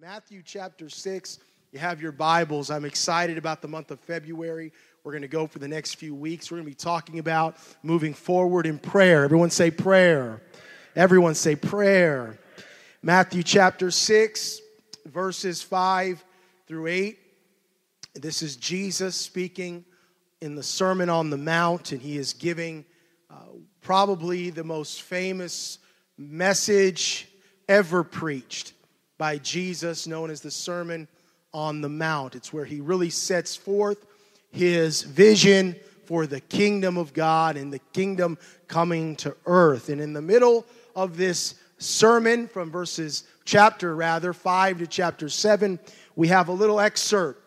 [0.00, 1.40] Matthew chapter 6.
[1.72, 2.70] You have your Bibles.
[2.70, 4.72] I'm excited about the month of February.
[5.02, 6.52] We're going to go for the next few weeks.
[6.52, 9.24] We're going to be talking about moving forward in prayer.
[9.24, 10.40] Everyone say prayer.
[10.94, 12.38] Everyone say prayer.
[13.02, 14.60] Matthew chapter 6,
[15.06, 16.24] verses 5
[16.68, 17.18] through 8.
[18.14, 19.84] This is Jesus speaking
[20.40, 22.84] in the Sermon on the Mount, and he is giving
[23.28, 23.34] uh,
[23.80, 25.80] probably the most famous
[26.16, 27.26] message
[27.68, 28.74] ever preached
[29.18, 31.08] by Jesus, known as the Sermon
[31.52, 32.34] on the Mount.
[32.34, 34.06] It's where he really sets forth
[34.50, 39.88] his vision for the kingdom of God and the kingdom coming to earth.
[39.90, 40.64] And in the middle
[40.96, 45.78] of this sermon, from verses chapter rather 5 to chapter 7,
[46.16, 47.42] we have a little excerpt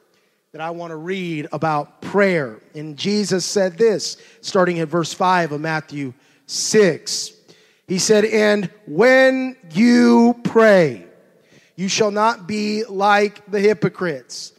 [0.51, 2.59] that I want to read about prayer.
[2.75, 6.13] And Jesus said this, starting at verse 5 of Matthew
[6.45, 7.31] 6.
[7.87, 11.05] He said, And when you pray,
[11.75, 14.53] you shall not be like the hypocrites,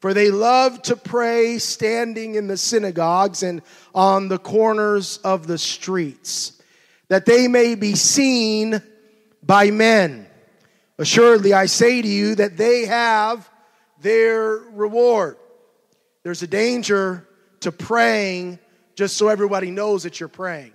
[0.00, 3.62] for they love to pray standing in the synagogues and
[3.94, 6.60] on the corners of the streets,
[7.08, 8.82] that they may be seen
[9.42, 10.26] by men.
[10.98, 13.48] Assuredly, I say to you that they have
[14.00, 15.36] their reward.
[16.22, 17.26] There's a danger
[17.60, 18.58] to praying
[18.94, 20.72] just so everybody knows that you're praying.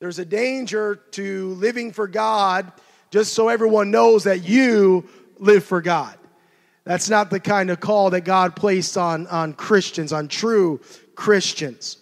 [0.00, 2.72] There's a danger to living for God
[3.14, 6.18] just so everyone knows that you live for God.
[6.82, 10.80] That's not the kind of call that God placed on, on Christians, on true
[11.14, 11.96] Christians.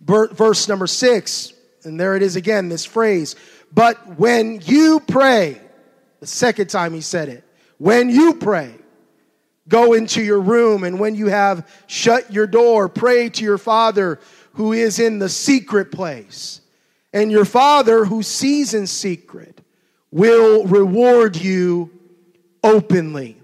[0.00, 1.52] Verse number six,
[1.84, 3.36] and there it is again, this phrase.
[3.74, 5.60] But when you pray,
[6.20, 7.44] the second time he said it,
[7.76, 8.74] when you pray,
[9.68, 14.18] go into your room, and when you have shut your door, pray to your Father
[14.54, 16.62] who is in the secret place.
[17.12, 19.60] And your Father who sees in secret
[20.16, 21.90] will reward you
[22.64, 23.36] openly.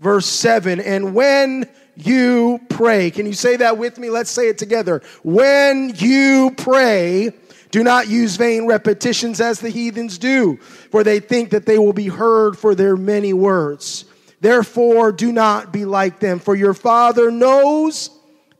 [0.00, 4.08] Verse 7 And when you pray, can you say that with me?
[4.08, 5.02] Let's say it together.
[5.22, 7.32] When you pray,
[7.70, 11.92] do not use vain repetitions as the heathens do, for they think that they will
[11.92, 14.06] be heard for their many words.
[14.40, 18.08] Therefore, do not be like them, for your Father knows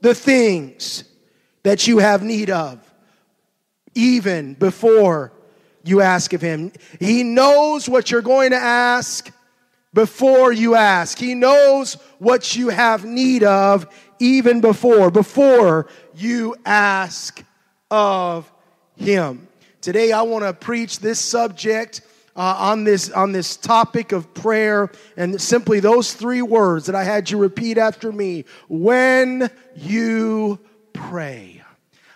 [0.03, 1.05] the things
[1.63, 2.79] that you have need of,
[3.95, 5.33] even before
[5.85, 6.73] you ask of him.
[7.01, 9.31] He knows what you're going to ask
[9.95, 11.19] before you ask.
[11.19, 13.87] He knows what you have need of
[14.19, 17.43] even before, before you ask
[17.91, 18.51] of
[18.97, 19.49] him.
[19.81, 22.03] Today I want to preach this subject
[22.37, 27.03] uh, on this on this topic of prayer and simply those three words that I
[27.03, 30.61] had you repeat after me when you
[30.93, 31.63] pray.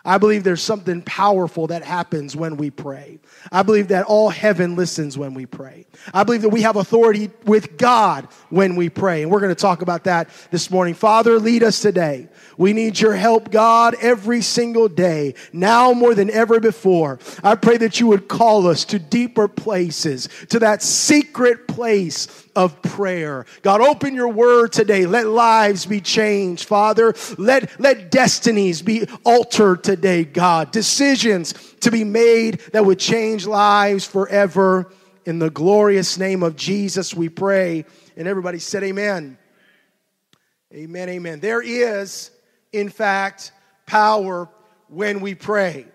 [0.05, 3.21] I believe there's something powerful that happens when we pray.
[3.51, 5.87] I believe that all heaven listens when we pray.
[6.15, 9.23] I believe that we have authority with God when we pray.
[9.23, 10.95] And we're going to talk about that this morning.
[10.95, 12.29] Father, lead us today.
[12.63, 17.19] We need your help, God, every single day, now more than ever before.
[17.43, 22.81] I pray that you would call us to deeper places, to that secret place of
[22.81, 23.47] prayer.
[23.63, 25.07] God, open your word today.
[25.07, 27.15] Let lives be changed, Father.
[27.37, 30.71] Let, let destinies be altered today, God.
[30.71, 34.93] Decisions to be made that would change lives forever.
[35.27, 37.87] In the glorious name of Jesus, we pray.
[38.17, 39.37] And everybody said, Amen.
[40.73, 41.41] Amen, amen.
[41.41, 42.31] There is,
[42.73, 43.53] in fact,
[43.87, 44.49] power
[44.89, 45.87] when we pray.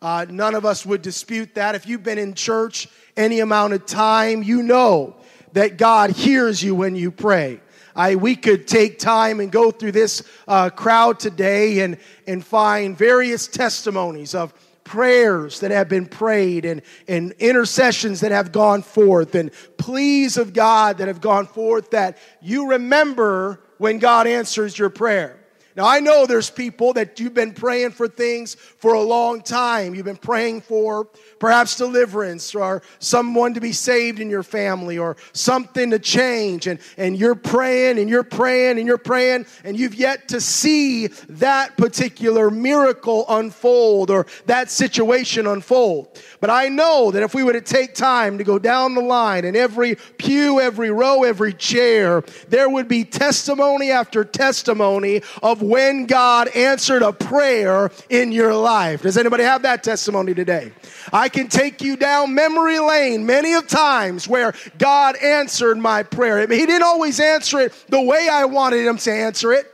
[0.00, 1.74] Uh, none of us would dispute that.
[1.74, 5.16] If you've been in church any amount of time, you know
[5.52, 7.60] that God hears you when you pray.
[7.94, 12.96] I, we could take time and go through this uh, crowd today and, and find
[12.96, 14.54] various testimonies of
[14.84, 20.52] prayers that have been prayed and, and intercessions that have gone forth and pleas of
[20.52, 25.41] God that have gone forth that you remember when God answers your prayer.
[25.74, 29.94] Now, I know there's people that you've been praying for things for a long time.
[29.94, 35.16] You've been praying for perhaps deliverance or someone to be saved in your family or
[35.32, 36.66] something to change.
[36.66, 41.06] And, and you're praying and you're praying and you're praying, and you've yet to see
[41.06, 46.20] that particular miracle unfold or that situation unfold.
[46.40, 49.46] But I know that if we were to take time to go down the line
[49.46, 56.06] in every pew, every row, every chair, there would be testimony after testimony of when
[56.06, 59.02] God answered a prayer in your life.
[59.02, 60.72] Does anybody have that testimony today?
[61.12, 66.40] I can take you down memory lane many of times where God answered my prayer.
[66.40, 69.66] He didn't always answer it the way I wanted him to answer it.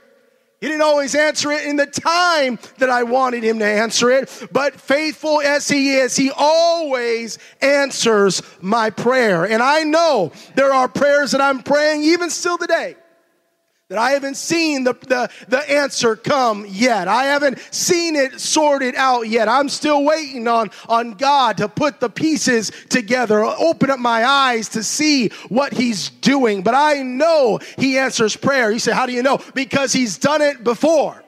[0.61, 4.49] He didn't always answer it in the time that I wanted him to answer it,
[4.51, 9.45] but faithful as he is, he always answers my prayer.
[9.45, 12.97] And I know there are prayers that I'm praying even still today
[13.89, 17.09] that I haven't seen the, the, the answer come yet.
[17.09, 19.49] I haven't seen it sorted out yet.
[19.49, 24.69] I'm still waiting on, on God to put the pieces together, open up my eyes
[24.71, 26.63] to see what He's doing.
[26.63, 28.71] But I know He answers prayer.
[28.71, 29.41] You say, How do you know?
[29.55, 31.25] Because He's done it before.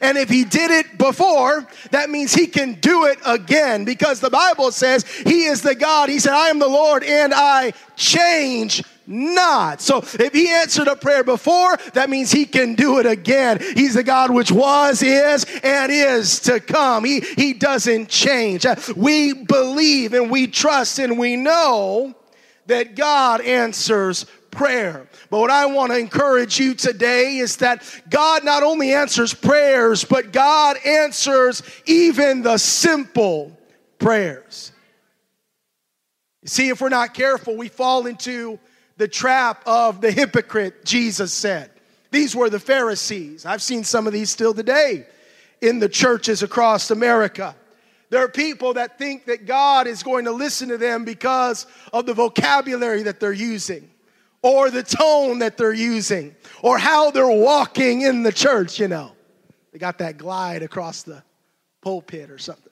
[0.00, 4.30] And if he did it before, that means he can do it again because the
[4.30, 6.08] Bible says he is the God.
[6.08, 9.82] He said, I am the Lord and I change not.
[9.82, 13.58] So if he answered a prayer before, that means he can do it again.
[13.74, 17.04] He's the God which was, is, and is to come.
[17.04, 18.64] He, he doesn't change.
[18.64, 22.14] Uh, we believe and we trust and we know
[22.66, 25.08] that God answers prayer.
[25.28, 30.04] But what I want to encourage you today is that God not only answers prayers,
[30.04, 33.56] but God answers even the simple
[33.98, 34.72] prayers.
[36.42, 38.58] You see, if we're not careful, we fall into
[39.00, 41.70] the trap of the hypocrite, Jesus said.
[42.10, 43.46] These were the Pharisees.
[43.46, 45.06] I've seen some of these still today
[45.62, 47.56] in the churches across America.
[48.10, 52.04] There are people that think that God is going to listen to them because of
[52.04, 53.88] the vocabulary that they're using,
[54.42, 59.12] or the tone that they're using, or how they're walking in the church, you know.
[59.72, 61.22] They got that glide across the
[61.80, 62.69] pulpit or something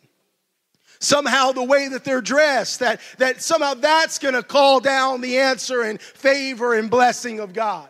[1.01, 5.39] somehow the way that they're dressed, that, that somehow that's going to call down the
[5.39, 7.89] answer and favor and blessing of God.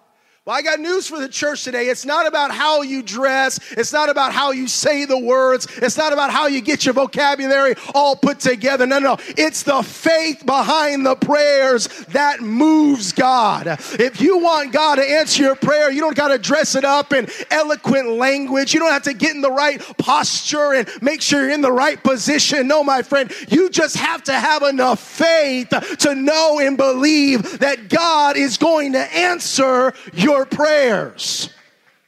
[0.48, 1.90] Well, I got news for the church today.
[1.90, 3.60] It's not about how you dress.
[3.72, 5.66] It's not about how you say the words.
[5.76, 8.86] It's not about how you get your vocabulary all put together.
[8.86, 9.18] No, no.
[9.36, 13.66] It's the faith behind the prayers that moves God.
[13.66, 17.12] If you want God to answer your prayer, you don't got to dress it up
[17.12, 18.72] in eloquent language.
[18.72, 21.70] You don't have to get in the right posture and make sure you're in the
[21.70, 22.68] right position.
[22.68, 25.68] No, my friend, you just have to have enough faith
[25.98, 31.50] to know and believe that God is going to answer your your prayers.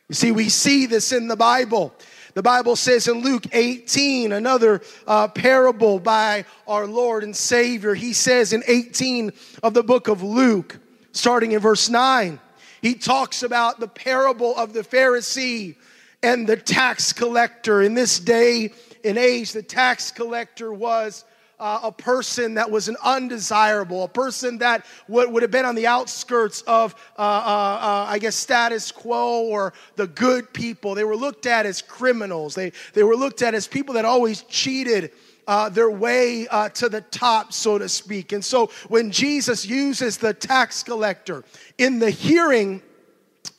[0.09, 1.93] You see, we see this in the Bible.
[2.35, 8.13] The Bible says in Luke 18, another uh, parable by our Lord and Savior, he
[8.13, 9.33] says in 18
[9.65, 10.79] of the book of Luke,
[11.11, 12.39] starting in verse 9,
[12.81, 15.75] he talks about the parable of the Pharisee
[16.23, 17.83] and the tax collector.
[17.83, 18.73] In this day
[19.05, 21.25] and age, the tax collector was
[21.61, 25.75] uh, a person that was an undesirable, a person that would, would have been on
[25.75, 30.95] the outskirts of, uh, uh, uh, I guess, status quo or the good people.
[30.95, 32.55] They were looked at as criminals.
[32.55, 35.13] They, they were looked at as people that always cheated.
[35.47, 38.31] Uh, their way uh, to the top, so to speak.
[38.31, 41.43] And so when Jesus uses the tax collector
[41.77, 42.81] in the hearing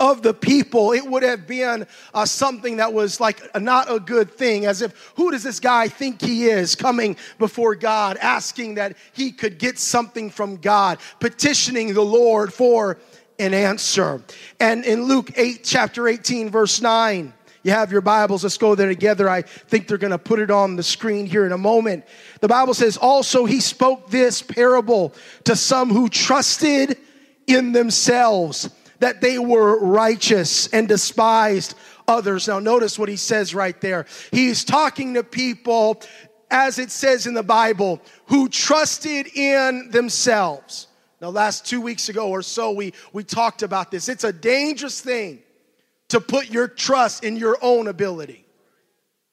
[0.01, 3.99] of the people, it would have been uh, something that was like a, not a
[3.99, 8.75] good thing, as if, who does this guy think he is coming before God, asking
[8.75, 12.97] that he could get something from God, petitioning the Lord for
[13.37, 14.21] an answer.
[14.59, 17.33] And in Luke 8, chapter 18, verse 9,
[17.63, 18.41] you have your Bibles.
[18.41, 19.29] Let's go there together.
[19.29, 22.05] I think they're going to put it on the screen here in a moment.
[22.39, 25.13] The Bible says, also, he spoke this parable
[25.43, 26.97] to some who trusted
[27.45, 28.69] in themselves
[29.01, 31.75] that they were righteous and despised
[32.07, 32.47] others.
[32.47, 34.05] Now, notice what he says right there.
[34.31, 36.01] He's talking to people,
[36.49, 40.87] as it says in the Bible, who trusted in themselves.
[41.19, 44.07] Now, last two weeks ago or so, we, we talked about this.
[44.07, 45.39] It's a dangerous thing
[46.09, 48.45] to put your trust in your own ability.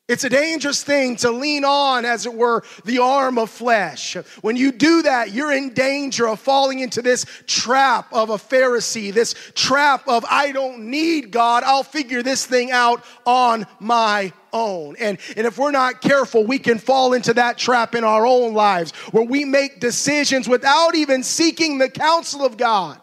[0.08, 4.16] It's a dangerous thing to lean on, as it were, the arm of flesh.
[4.40, 9.12] When you do that, you're in danger of falling into this trap of a Pharisee,
[9.12, 14.96] this trap of, I don't need God, I'll figure this thing out on my own.
[14.98, 18.54] And, and if we're not careful, we can fall into that trap in our own
[18.54, 22.98] lives where we make decisions without even seeking the counsel of God.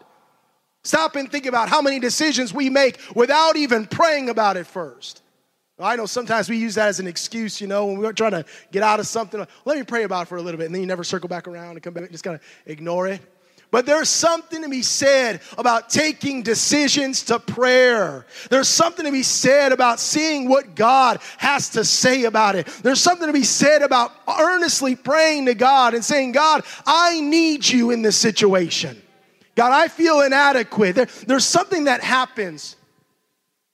[0.82, 5.22] Stop and think about how many decisions we make without even praying about it first.
[5.78, 8.46] I know sometimes we use that as an excuse, you know, when we're trying to
[8.72, 9.46] get out of something.
[9.66, 11.46] Let me pray about it for a little bit, and then you never circle back
[11.46, 13.20] around and come back, just kind of ignore it.
[13.70, 18.24] But there's something to be said about taking decisions to prayer.
[18.48, 22.66] There's something to be said about seeing what God has to say about it.
[22.82, 27.68] There's something to be said about earnestly praying to God and saying, God, I need
[27.68, 29.02] you in this situation.
[29.56, 30.94] God, I feel inadequate.
[30.94, 32.76] There, there's something that happens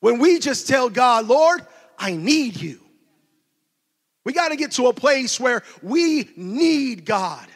[0.00, 1.64] when we just tell God, Lord,
[2.02, 2.80] I need you.
[4.24, 7.46] We got to get to a place where we need God.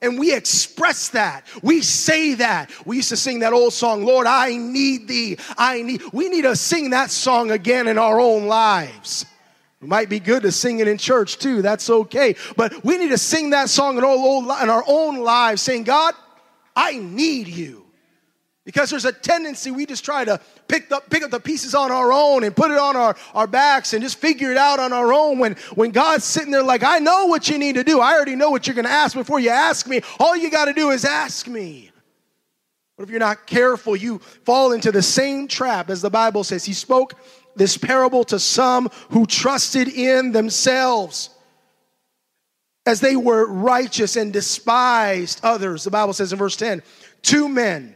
[0.00, 1.44] And we express that.
[1.62, 2.70] We say that.
[2.86, 5.38] We used to sing that old song, Lord, I need thee.
[5.58, 6.02] I need.
[6.12, 9.26] We need to sing that song again in our own lives.
[9.82, 11.60] It might be good to sing it in church too.
[11.60, 12.36] That's okay.
[12.56, 16.14] But we need to sing that song in our own lives, saying, God,
[16.76, 17.85] I need you.
[18.66, 21.92] Because there's a tendency we just try to pick up, pick up the pieces on
[21.92, 24.92] our own and put it on our, our backs and just figure it out on
[24.92, 28.00] our own when, when God's sitting there like, I know what you need to do.
[28.00, 30.00] I already know what you're going to ask before you ask me.
[30.18, 31.92] All you got to do is ask me.
[32.96, 36.64] But if you're not careful, you fall into the same trap as the Bible says.
[36.64, 37.14] He spoke
[37.54, 41.30] this parable to some who trusted in themselves
[42.84, 45.84] as they were righteous and despised others.
[45.84, 46.82] The Bible says in verse 10
[47.22, 47.94] two men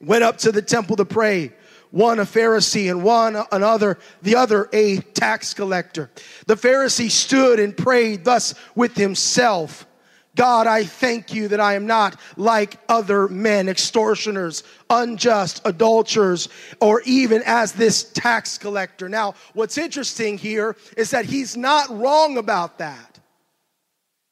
[0.00, 1.52] went up to the temple to pray
[1.90, 6.10] one a Pharisee and one another, the other a tax collector.
[6.46, 9.86] The Pharisee stood and prayed thus with himself.
[10.36, 16.48] God, I thank you that I am not like other men, extortioners, unjust, adulterers,
[16.80, 19.08] or even as this tax collector.
[19.08, 23.18] Now, what's interesting here is that he's not wrong about that.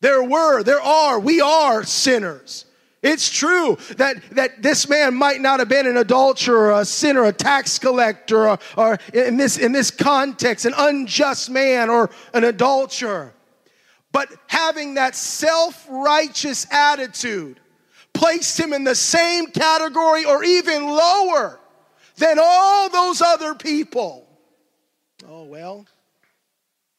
[0.01, 2.65] There were, there are, we are sinners.
[3.03, 7.33] It's true that, that this man might not have been an adulterer, a sinner, a
[7.33, 13.35] tax collector, or, or in, this, in this context, an unjust man or an adulterer.
[14.11, 17.61] But having that self righteous attitude
[18.15, 21.61] placed him in the same category or even lower
[22.17, 24.27] than all those other people.
[25.27, 25.87] Oh, well.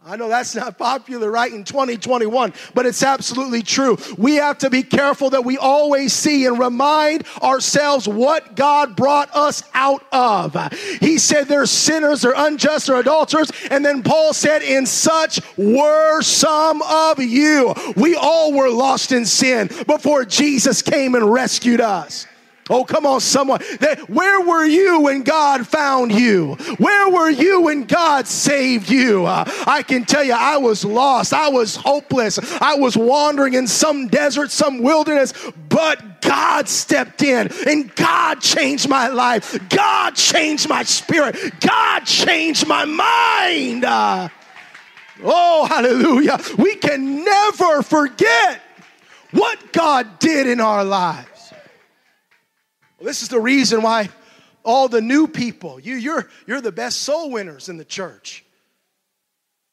[0.05, 3.97] I know that's not popular right in 2021, but it's absolutely true.
[4.17, 9.29] We have to be careful that we always see and remind ourselves what God brought
[9.35, 10.55] us out of.
[11.01, 13.51] He said they're sinners or unjust or adulterers.
[13.69, 17.73] And then Paul said, In such were some of you.
[17.97, 22.25] We all were lost in sin before Jesus came and rescued us.
[22.69, 23.61] Oh, come on, someone.
[24.07, 26.55] Where were you when God found you?
[26.77, 29.25] Where were you when God saved you?
[29.25, 31.33] Uh, I can tell you, I was lost.
[31.33, 32.39] I was hopeless.
[32.61, 35.33] I was wandering in some desert, some wilderness,
[35.67, 39.57] but God stepped in and God changed my life.
[39.69, 41.35] God changed my spirit.
[41.59, 43.85] God changed my mind.
[43.85, 44.29] Uh,
[45.23, 46.39] oh, hallelujah.
[46.57, 48.61] We can never forget
[49.31, 51.28] what God did in our lives.
[52.99, 54.09] Well, this is the reason why
[54.63, 58.43] all the new people, you, you're, you're the best soul winners in the church.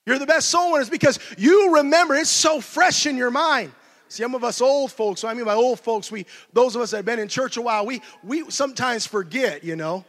[0.07, 3.73] You're the best soul winners because you remember it's so fresh in your mind.
[4.09, 6.93] Some of us old folks, so I mean by old folks, we those of us
[6.93, 10.05] that have been in church a while, we we sometimes forget, you know.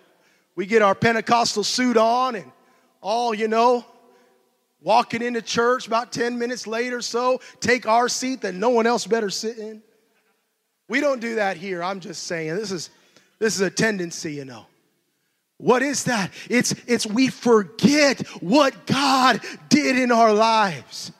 [0.55, 2.51] We get our Pentecostal suit on and
[3.01, 3.85] all, you know,
[4.81, 9.07] walking into church about 10 minutes later so, take our seat that no one else
[9.07, 9.81] better sit in.
[10.87, 11.83] We don't do that here.
[11.83, 12.55] I'm just saying.
[12.55, 12.89] This is
[13.39, 14.65] this is a tendency, you know.
[15.57, 16.31] What is that?
[16.49, 21.11] It's, it's we forget what God did in our lives.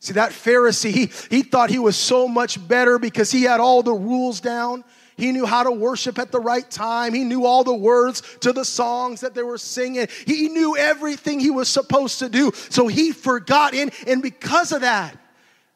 [0.00, 3.82] See, that Pharisee, he, he thought he was so much better because he had all
[3.82, 4.82] the rules down.
[5.16, 7.12] He knew how to worship at the right time.
[7.12, 10.08] He knew all the words to the songs that they were singing.
[10.26, 12.50] He knew everything he was supposed to do.
[12.70, 13.74] So he forgot.
[13.74, 15.16] And, and because of that,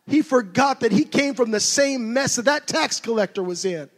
[0.07, 3.91] he forgot that he came from the same mess that that tax collector was in.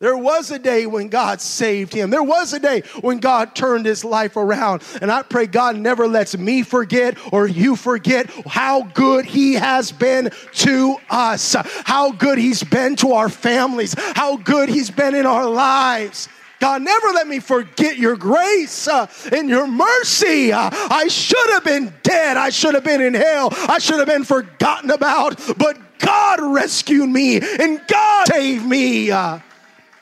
[0.00, 2.08] There was a day when God saved him.
[2.08, 4.82] There was a day when God turned his life around.
[5.02, 9.92] And I pray God never lets me forget or you forget how good he has
[9.92, 11.54] been to us,
[11.84, 16.30] how good he's been to our families, how good he's been in our lives.
[16.60, 20.50] God, never let me forget your grace uh, and your mercy.
[20.50, 22.38] Uh, I should have been dead.
[22.38, 23.50] I should have been in hell.
[23.52, 25.38] I should have been forgotten about.
[25.58, 29.10] But God rescued me and God saved me.
[29.10, 29.40] Uh,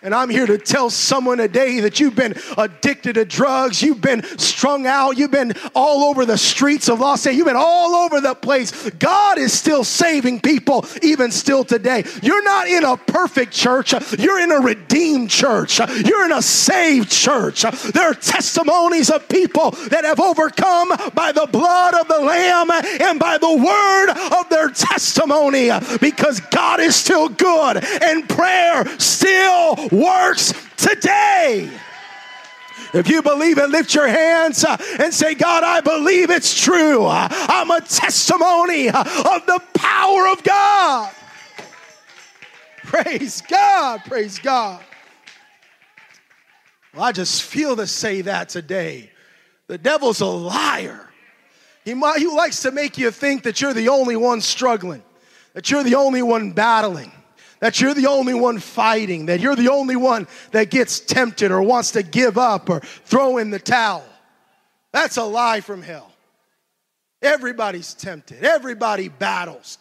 [0.02, 4.22] and I'm here to tell someone today that you've been addicted to drugs, you've been
[4.38, 8.20] strung out, you've been all over the streets of Los Angeles, you've been all over
[8.20, 8.90] the place.
[8.90, 12.04] God is still saving people, even still today.
[12.22, 17.10] You're not in a perfect church, you're in a redeemed church, you're in a saved
[17.10, 17.62] church.
[17.62, 23.18] There are testimonies of people that have overcome by the blood of the Lamb and
[23.18, 30.52] by the word of their testimony because God is still good and prayer still works
[30.76, 31.70] today.
[32.94, 37.06] If you believe it, lift your hands uh, and say, God, I believe it's true.
[37.06, 41.12] I'm a testimony of the power of God.
[42.84, 44.02] Praise God.
[44.06, 44.82] Praise God.
[46.94, 49.10] Well, I just feel to say that today.
[49.66, 51.10] The devil's a liar.
[51.84, 55.02] He, might, he likes to make you think that you're the only one struggling,
[55.52, 57.12] that you're the only one battling
[57.60, 61.62] that you're the only one fighting, that you're the only one that gets tempted or
[61.62, 64.04] wants to give up or throw in the towel.
[64.92, 66.12] That's a lie from hell.
[67.20, 69.78] Everybody's tempted, everybody battles.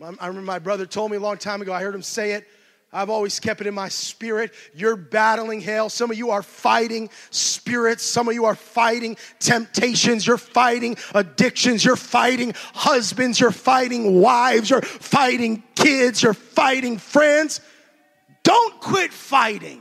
[0.00, 2.46] I remember my brother told me a long time ago, I heard him say it.
[2.92, 4.52] I've always kept it in my spirit.
[4.74, 5.88] You're battling hell.
[5.88, 8.02] Some of you are fighting spirits.
[8.02, 10.26] Some of you are fighting temptations.
[10.26, 11.84] You're fighting addictions.
[11.84, 13.40] You're fighting husbands.
[13.40, 14.68] You're fighting wives.
[14.68, 16.22] You're fighting kids.
[16.22, 17.62] You're fighting friends.
[18.42, 19.80] Don't quit fighting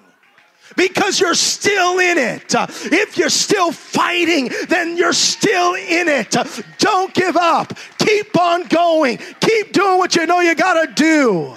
[0.78, 2.54] because you're still in it.
[2.56, 6.34] If you're still fighting, then you're still in it.
[6.78, 7.74] Don't give up.
[7.98, 9.18] Keep on going.
[9.42, 11.56] Keep doing what you know you got to do.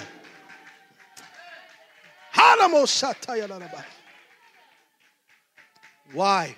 [6.13, 6.55] Why?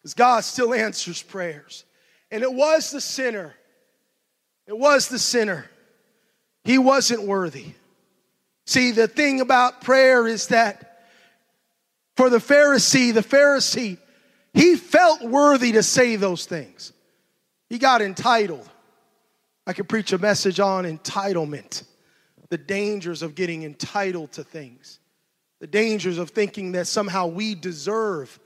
[0.00, 1.84] Because God still answers prayers.
[2.30, 3.54] And it was the sinner.
[4.66, 5.66] It was the sinner.
[6.64, 7.72] He wasn't worthy.
[8.66, 11.06] See, the thing about prayer is that
[12.16, 13.96] for the Pharisee, the Pharisee,
[14.52, 16.92] he felt worthy to say those things.
[17.70, 18.68] He got entitled.
[19.66, 21.84] I could preach a message on entitlement,
[22.50, 25.00] the dangers of getting entitled to things,
[25.60, 28.38] the dangers of thinking that somehow we deserve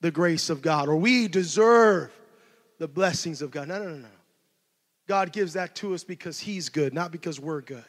[0.00, 2.12] the grace of God or we deserve
[2.78, 3.68] the blessings of God.
[3.68, 4.08] No, no, no, no.
[5.06, 7.84] God gives that to us because He's good, not because we're good.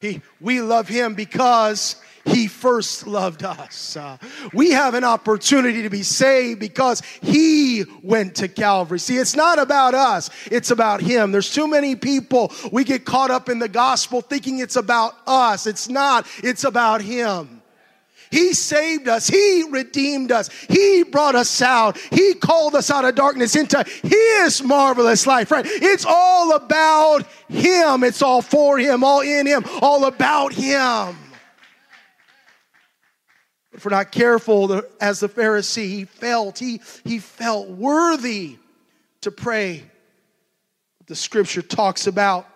[0.00, 3.96] He, we love him because he first loved us.
[3.96, 4.16] Uh,
[4.52, 9.00] we have an opportunity to be saved because he went to Calvary.
[9.00, 11.32] See, it's not about us, it's about him.
[11.32, 15.66] There's too many people, we get caught up in the gospel thinking it's about us.
[15.66, 17.57] It's not, it's about him.
[18.30, 19.26] He saved us.
[19.26, 20.48] He redeemed us.
[20.68, 21.96] He brought us out.
[21.98, 25.64] He called us out of darkness into His marvelous life, right?
[25.66, 28.04] It's all about Him.
[28.04, 31.16] It's all for Him, all in Him, all about Him.
[33.70, 38.58] But If we're not careful, as the Pharisee, he felt, he, he felt worthy
[39.20, 39.84] to pray.
[41.06, 42.46] The scripture talks about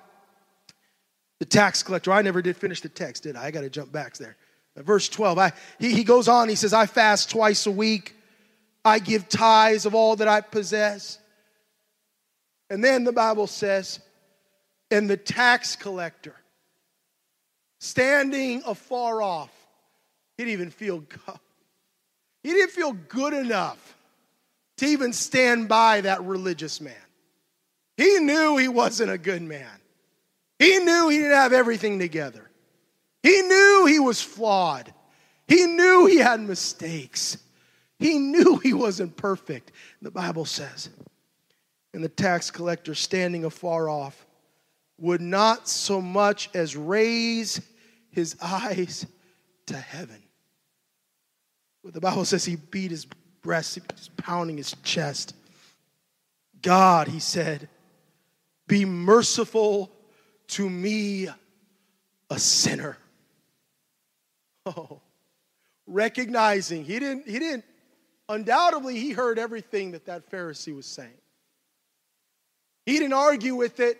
[1.38, 2.12] the tax collector.
[2.12, 3.46] I never did finish the text, did I?
[3.46, 4.36] I got to jump back there.
[4.76, 8.16] Verse 12, I, he, he goes on, he says, I fast twice a week.
[8.84, 11.18] I give tithes of all that I possess.
[12.70, 14.00] And then the Bible says,
[14.90, 16.34] and the tax collector,
[17.80, 19.50] standing afar off,
[20.36, 21.04] he didn't even feel
[22.42, 23.96] he didn't feel good enough
[24.78, 26.94] to even stand by that religious man.
[27.96, 29.68] He knew he wasn't a good man.
[30.58, 32.48] He knew he didn't have everything together.
[33.22, 34.92] He knew he was flawed.
[35.46, 37.38] He knew he had mistakes.
[37.98, 39.72] He knew he wasn't perfect.
[40.00, 40.90] The Bible says,
[41.94, 44.26] and the tax collector standing afar off
[44.98, 47.60] would not so much as raise
[48.10, 49.06] his eyes
[49.66, 50.22] to heaven.
[51.84, 53.06] But the Bible says he beat his
[53.42, 55.34] breast, he was pounding his chest.
[56.60, 57.68] God, he said,
[58.68, 59.90] be merciful
[60.48, 61.28] to me,
[62.30, 62.96] a sinner.
[64.66, 65.00] Oh,
[65.86, 67.64] recognizing he didn't, he didn't,
[68.28, 71.10] undoubtedly, he heard everything that that Pharisee was saying.
[72.86, 73.98] He didn't argue with it,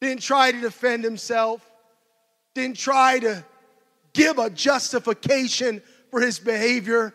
[0.00, 1.68] didn't try to defend himself,
[2.54, 3.44] didn't try to
[4.12, 7.12] give a justification for his behavior.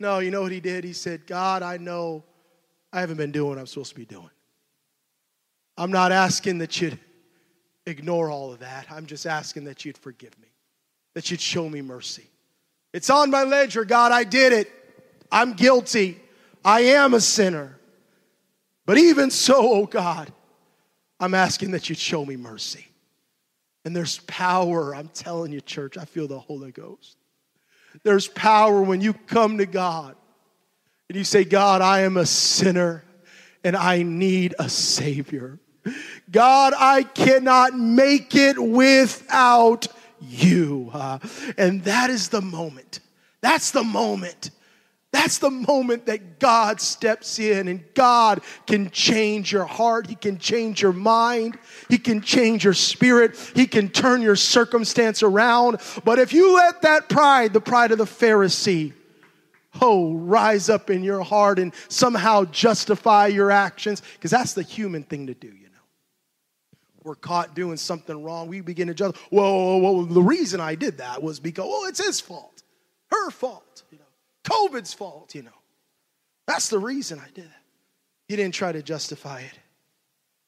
[0.00, 0.82] No, you know what he did?
[0.82, 2.24] He said, God, I know
[2.92, 4.30] I haven't been doing what I'm supposed to be doing.
[5.76, 6.98] I'm not asking that you'd
[7.86, 8.86] ignore all of that.
[8.90, 10.53] I'm just asking that you'd forgive me
[11.14, 12.26] that you'd show me mercy.
[12.92, 14.70] It's on my ledger, God, I did it.
[15.32, 16.20] I'm guilty.
[16.64, 17.76] I am a sinner.
[18.86, 20.32] But even so, oh God,
[21.18, 22.86] I'm asking that you'd show me mercy.
[23.84, 27.16] And there's power, I'm telling you, church, I feel the Holy Ghost.
[28.02, 30.16] There's power when you come to God
[31.08, 33.04] and you say, God, I am a sinner
[33.62, 35.58] and I need a Savior.
[36.30, 39.86] God, I cannot make it without
[40.28, 40.90] you.
[40.92, 41.18] Uh,
[41.56, 43.00] and that is the moment.
[43.40, 44.50] That's the moment.
[45.12, 50.08] That's the moment that God steps in and God can change your heart.
[50.08, 51.56] He can change your mind.
[51.88, 53.36] He can change your spirit.
[53.54, 55.80] He can turn your circumstance around.
[56.04, 58.92] But if you let that pride, the pride of the Pharisee,
[59.80, 65.04] oh, rise up in your heart and somehow justify your actions, because that's the human
[65.04, 65.52] thing to do
[67.04, 69.14] we're caught doing something wrong, we begin to judge.
[69.28, 72.62] Whoa, whoa, whoa, the reason I did that was because, oh, it's his fault,
[73.10, 74.04] her fault, you know,
[74.44, 75.50] COVID's fault, you know.
[76.46, 77.62] That's the reason I did that.
[78.28, 79.58] He didn't try to justify it.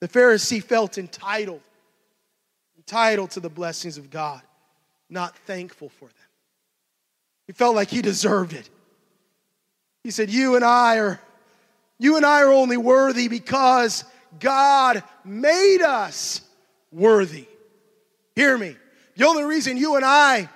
[0.01, 1.61] The Pharisee felt entitled,
[2.77, 4.41] entitled to the blessings of God.
[5.09, 6.15] not thankful for them.
[7.47, 8.69] He felt like he deserved it.
[10.03, 11.21] He said, You and I are,
[11.99, 14.05] you and I are only worthy because
[14.41, 16.41] God made us
[16.97, 17.47] worthy.
[18.35, 18.77] Hear me.
[19.17, 20.49] The only reason you and I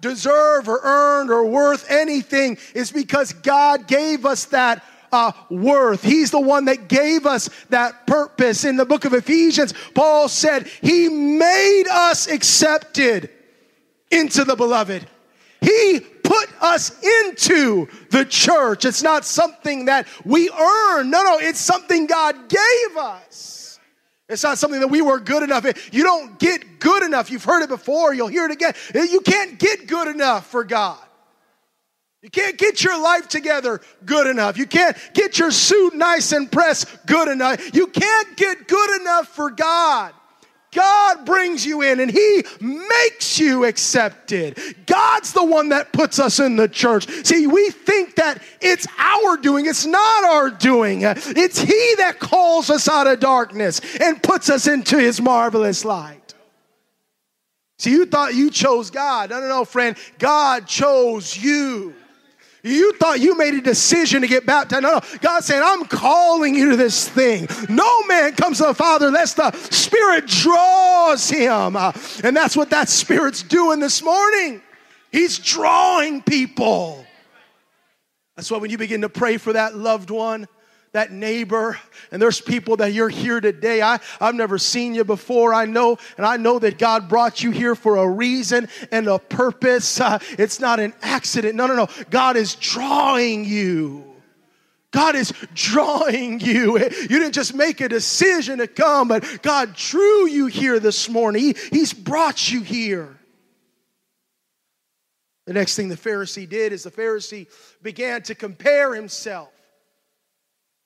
[0.00, 6.02] deserve or earned or worth anything is because God gave us that uh, worth.
[6.02, 8.64] He's the one that gave us that purpose.
[8.64, 13.30] In the book of Ephesians, Paul said, He made us accepted
[14.10, 15.06] into the beloved.
[15.60, 18.84] He put us into the church.
[18.84, 21.10] It's not something that we earn.
[21.10, 23.67] No, no, it's something God gave us.
[24.28, 25.64] It's not something that we were good enough.
[25.92, 27.30] You don't get good enough.
[27.30, 28.12] You've heard it before.
[28.12, 28.74] You'll hear it again.
[28.94, 30.98] You can't get good enough for God.
[32.20, 34.58] You can't get your life together good enough.
[34.58, 37.74] You can't get your suit nice and pressed good enough.
[37.74, 40.12] You can't get good enough for God.
[40.72, 44.58] God brings you in and He makes you accepted.
[44.86, 47.08] God's the one that puts us in the church.
[47.24, 51.02] See, we think that it's our doing, it's not our doing.
[51.02, 56.34] It's He that calls us out of darkness and puts us into His marvelous light.
[57.78, 59.30] See, you thought you chose God.
[59.30, 59.96] No, no, no, friend.
[60.18, 61.94] God chose you.
[62.62, 64.82] You thought you made a decision to get baptized.
[64.82, 65.00] No, no.
[65.20, 67.48] God's saying, I'm calling you to this thing.
[67.68, 71.76] No man comes to the Father unless the Spirit draws him.
[71.76, 71.92] Uh,
[72.24, 74.60] and that's what that Spirit's doing this morning.
[75.12, 77.04] He's drawing people.
[78.36, 80.48] That's why when you begin to pray for that loved one,
[80.92, 81.78] that neighbor,
[82.10, 83.82] and there's people that you're here today.
[83.82, 85.52] I, I've never seen you before.
[85.52, 89.18] I know, and I know that God brought you here for a reason and a
[89.18, 90.00] purpose.
[90.08, 91.54] Uh, it's not an accident.
[91.54, 91.86] No, no, no.
[92.08, 94.08] God is drawing you.
[94.90, 96.78] God is drawing you.
[96.78, 101.42] You didn't just make a decision to come, but God drew you here this morning.
[101.42, 103.18] He, he's brought you here.
[105.46, 107.48] The next thing the Pharisee did is the Pharisee
[107.82, 109.50] began to compare himself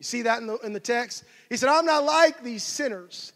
[0.03, 1.23] you see that in the, in the text?
[1.49, 3.33] He said, I'm not like these sinners,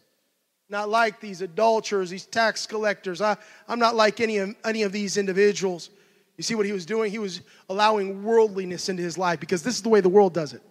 [0.69, 3.21] not like these adulterers, these tax collectors.
[3.21, 3.37] I,
[3.69, 5.91] I'm not like any of, any of these individuals.
[6.37, 7.13] You see what he was doing?
[7.13, 10.55] He was allowing worldliness into his life because this is the way the world does
[10.55, 10.63] it.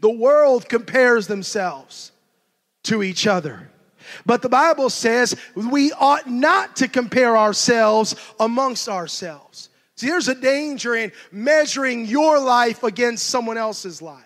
[0.00, 2.10] The world compares themselves
[2.82, 3.70] to each other.
[4.24, 9.68] But the Bible says we ought not to compare ourselves amongst ourselves.
[9.94, 14.25] See, there's a danger in measuring your life against someone else's life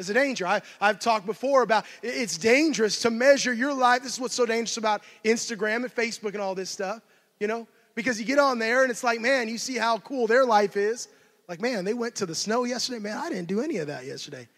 [0.00, 0.46] is a danger.
[0.46, 4.02] I, I've talked before about it's dangerous to measure your life.
[4.02, 7.02] This is what's so dangerous about Instagram and Facebook and all this stuff,
[7.38, 10.26] you know, because you get on there and it's like, man, you see how cool
[10.26, 11.08] their life is.
[11.48, 13.00] Like, man, they went to the snow yesterday.
[13.00, 14.48] Man, I didn't do any of that yesterday.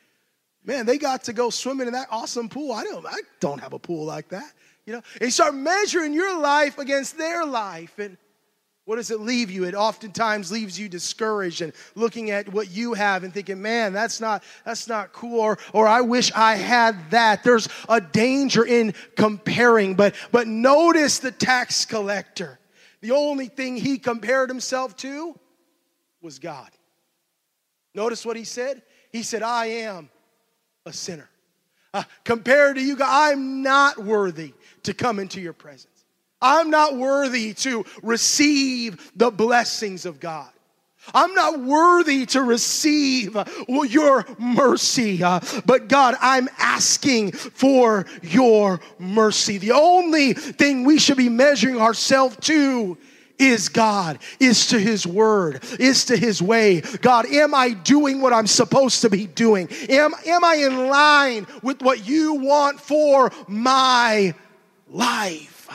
[0.64, 2.72] Man, they got to go swimming in that awesome pool.
[2.72, 4.52] I don't, I don't have a pool like that.
[4.86, 7.98] You know, and you start measuring your life against their life.
[7.98, 8.16] And
[8.92, 9.64] what does it leave you?
[9.64, 14.20] It oftentimes leaves you discouraged and looking at what you have and thinking, man, that's
[14.20, 17.42] not, that's not cool, or, or I wish I had that.
[17.42, 19.94] There's a danger in comparing.
[19.94, 22.58] But, but notice the tax collector.
[23.00, 25.40] The only thing he compared himself to
[26.20, 26.68] was God.
[27.94, 28.82] Notice what he said?
[29.10, 30.10] He said, I am
[30.84, 31.30] a sinner.
[31.94, 34.52] Uh, compared to you, God, I'm not worthy
[34.82, 36.01] to come into your presence.
[36.42, 40.50] I'm not worthy to receive the blessings of God.
[41.14, 43.36] I'm not worthy to receive
[43.68, 49.58] your mercy, uh, but God, I'm asking for your mercy.
[49.58, 52.96] The only thing we should be measuring ourselves to
[53.38, 56.82] is God, is to His Word, is to His way.
[57.00, 59.68] God, am I doing what I'm supposed to be doing?
[59.88, 64.34] Am, am I in line with what you want for my
[64.88, 65.68] life?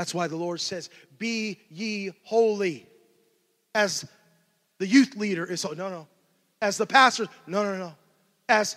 [0.00, 2.86] That's why the Lord says, Be ye holy.
[3.74, 4.06] As
[4.78, 6.08] the youth leader is, no, no.
[6.62, 7.94] As the pastor, no, no, no.
[8.48, 8.76] As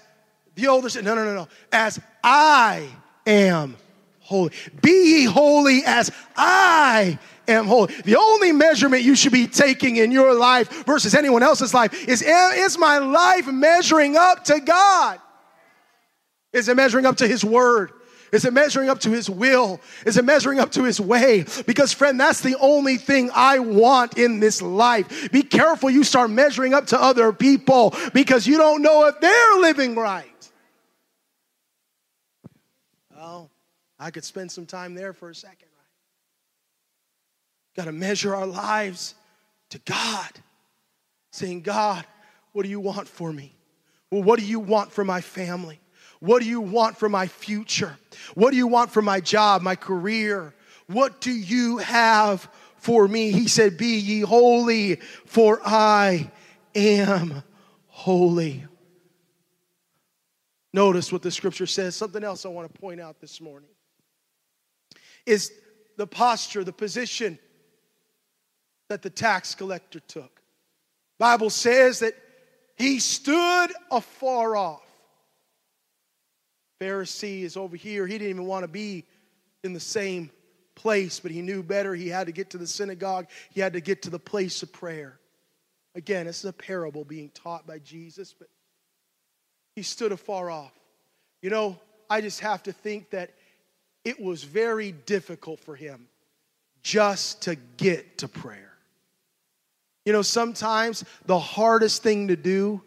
[0.56, 1.48] the older no, no, no, no.
[1.72, 2.90] As I
[3.26, 3.78] am
[4.20, 4.52] holy.
[4.82, 7.94] Be ye holy as I am holy.
[8.04, 12.22] The only measurement you should be taking in your life versus anyone else's life is
[12.22, 15.22] is my life measuring up to God?
[16.52, 17.94] Is it measuring up to His Word?
[18.34, 19.80] Is it measuring up to His will?
[20.08, 21.46] Is it measuring up to His way?
[21.68, 25.32] Because, friend, that's the only thing I want in this life.
[25.32, 29.56] Be careful you start measuring up to other people because you don't know if they're
[29.60, 30.26] living right.
[33.16, 33.52] Well,
[34.00, 35.92] I could spend some time there for a second, right?
[37.76, 39.14] Got to measure our lives
[39.70, 40.32] to God,
[41.32, 42.04] saying, God,
[42.52, 43.54] what do you want for me?
[44.10, 45.80] Well, what do you want for my family?
[46.24, 47.98] What do you want for my future?
[48.34, 50.56] What do you want for my job, my career?
[50.88, 53.32] What do you have for me?
[53.32, 56.32] He said, Be ye holy, for I
[56.74, 57.44] am
[57.88, 58.64] holy.
[60.72, 61.94] Notice what the scripture says.
[61.94, 63.72] Something else I want to point out this morning
[65.26, 65.52] is
[65.98, 67.38] the posture, the position
[68.88, 70.42] that the tax collector took.
[71.20, 72.14] Bible says that
[72.78, 74.93] he stood afar off.
[76.80, 78.06] Pharisee is over here.
[78.08, 79.06] He didn't even want to be
[79.64, 80.30] in the same
[80.76, 81.96] place, but he knew better.
[81.96, 84.72] He had to get to the synagogue, he had to get to the place of
[84.72, 85.20] prayer.
[85.96, 88.50] Again, this is a parable being taught by Jesus, but
[89.76, 90.74] he stood afar off.
[91.42, 93.32] You know, I just have to think that
[94.04, 96.08] it was very difficult for him
[96.82, 98.74] just to get to prayer.
[100.06, 102.82] You know, sometimes the hardest thing to do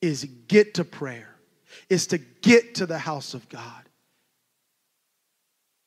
[0.00, 1.34] is get to prayer,
[1.88, 3.82] is to get to the house of God.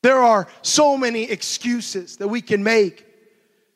[0.04, 3.06] There are so many excuses that we can make.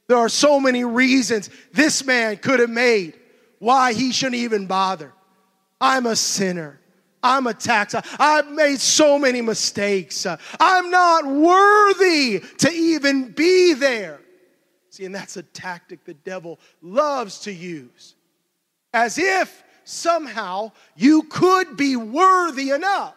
[0.08, 3.14] There are so many reasons this man could have made
[3.60, 5.14] why he shouldn't even bother.
[5.80, 6.80] I'm a sinner.
[7.22, 7.96] I'm a tax.
[8.20, 10.28] I've made so many mistakes.
[10.60, 14.22] I'm not worthy to even be there.
[14.92, 18.16] See, and that's a tactic the devil loves to use.
[18.94, 23.16] As if somehow you could be worthy enough.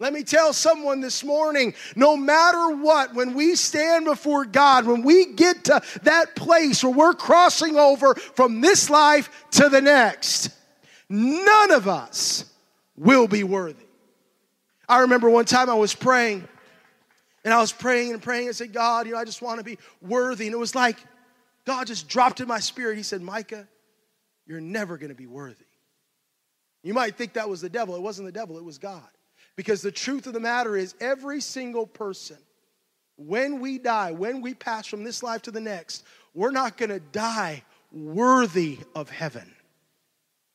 [0.00, 5.02] Let me tell someone this morning no matter what, when we stand before God, when
[5.02, 10.50] we get to that place where we're crossing over from this life to the next,
[11.10, 12.46] none of us
[12.96, 13.84] will be worthy.
[14.88, 16.48] I remember one time I was praying
[17.44, 19.64] and I was praying and praying and said, God, you know, I just want to
[19.64, 20.46] be worthy.
[20.46, 20.96] And it was like
[21.66, 22.96] God just dropped in my spirit.
[22.96, 23.68] He said, Micah,
[24.50, 25.64] you're never going to be worthy.
[26.82, 27.94] You might think that was the devil.
[27.94, 29.08] It wasn't the devil, it was God.
[29.54, 32.36] Because the truth of the matter is, every single person,
[33.16, 36.02] when we die, when we pass from this life to the next,
[36.34, 39.54] we're not going to die worthy of heaven.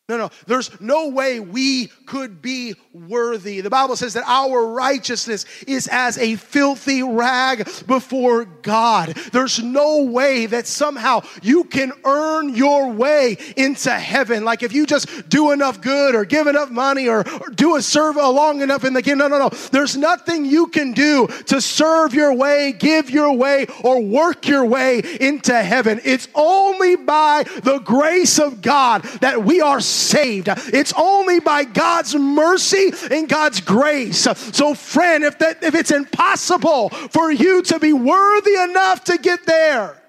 [0.07, 3.61] No, no, there's no way we could be worthy.
[3.61, 9.15] The Bible says that our righteousness is as a filthy rag before God.
[9.33, 14.45] There's no way that somehow you can earn your way into heaven.
[14.45, 17.81] Like if you just do enough good or give enough money or, or do a
[17.81, 19.31] serve long enough in the kingdom.
[19.31, 19.57] No, no, no.
[19.71, 24.65] There's nothing you can do to serve your way, give your way, or work your
[24.65, 25.99] way into heaven.
[26.03, 30.49] It's only by the grace of God that we are saved.
[30.49, 34.27] It's only by God's mercy and God's grace.
[34.53, 39.45] So, friend, if, that, if it's impossible for you to be worthy enough to get
[39.45, 40.01] there,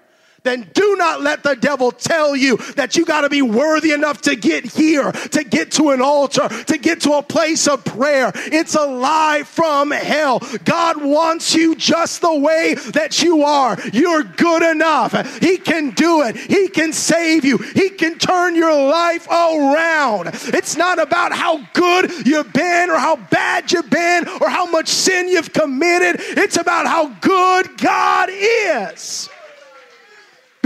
[0.47, 4.21] then do not let the devil tell you that you got to be worthy enough
[4.23, 8.31] to get here, to get to an altar, to get to a place of prayer.
[8.35, 10.39] It's a lie from hell.
[10.63, 13.77] God wants you just the way that you are.
[13.93, 15.13] You're good enough.
[15.39, 16.37] He can do it.
[16.37, 17.57] He can save you.
[17.57, 20.29] He can turn your life around.
[20.33, 24.87] It's not about how good you've been or how bad you've been or how much
[24.87, 26.15] sin you've committed.
[26.19, 29.29] It's about how good God is.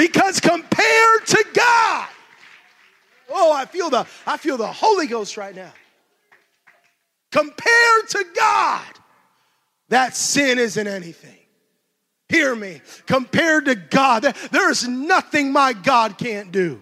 [0.02, 2.08] Because compared to God,
[3.30, 5.72] oh, I feel the I feel the Holy Ghost right now.
[7.32, 8.88] Compared to God,
[9.90, 11.38] that sin isn't anything.
[12.30, 12.82] Hear me.
[13.06, 16.82] Compared to God, there is nothing my God can't do.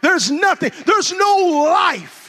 [0.00, 2.19] There's nothing, there's no life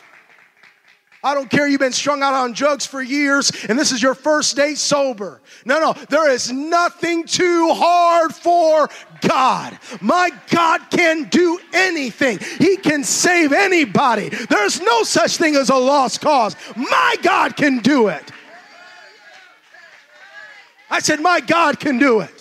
[1.23, 4.15] I don't care you've been strung out on drugs for years and this is your
[4.15, 5.41] first day sober.
[5.65, 8.89] No, no, there is nothing too hard for
[9.21, 9.77] God.
[10.01, 14.29] My God can do anything, He can save anybody.
[14.29, 16.55] There's no such thing as a lost cause.
[16.75, 18.31] My God can do it.
[20.89, 22.40] I said, My God can do it.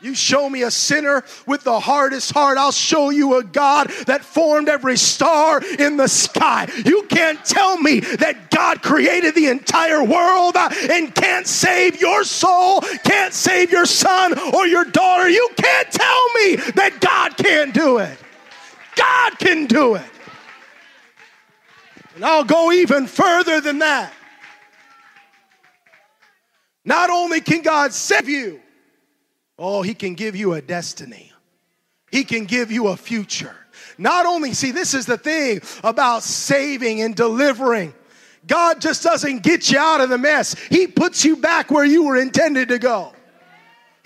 [0.00, 4.22] You show me a sinner with the hardest heart, I'll show you a God that
[4.24, 6.68] formed every star in the sky.
[6.84, 12.24] You can't tell me that God created the entire world uh, and can't save your
[12.24, 15.28] soul, can't save your son or your daughter.
[15.28, 18.18] You can't tell me that God can't do it.
[18.96, 20.10] God can do it.
[22.14, 24.12] And I'll go even further than that.
[26.84, 28.60] Not only can God save you,
[29.58, 31.32] Oh, He can give you a destiny,
[32.10, 33.54] He can give you a future.
[33.98, 37.94] Not only, see, this is the thing about saving and delivering.
[38.46, 42.04] God just doesn't get you out of the mess, He puts you back where you
[42.04, 43.12] were intended to go.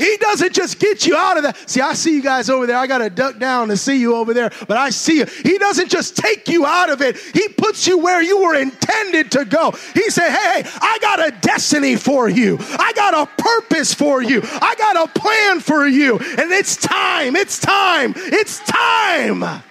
[0.00, 1.68] He doesn't just get you out of that.
[1.68, 2.78] See, I see you guys over there.
[2.78, 5.26] I got to duck down to see you over there, but I see you.
[5.26, 9.30] He doesn't just take you out of it, He puts you where you were intended
[9.32, 9.72] to go.
[9.92, 14.40] He said, Hey, I got a destiny for you, I got a purpose for you,
[14.42, 19.62] I got a plan for you, and it's time, it's time, it's time.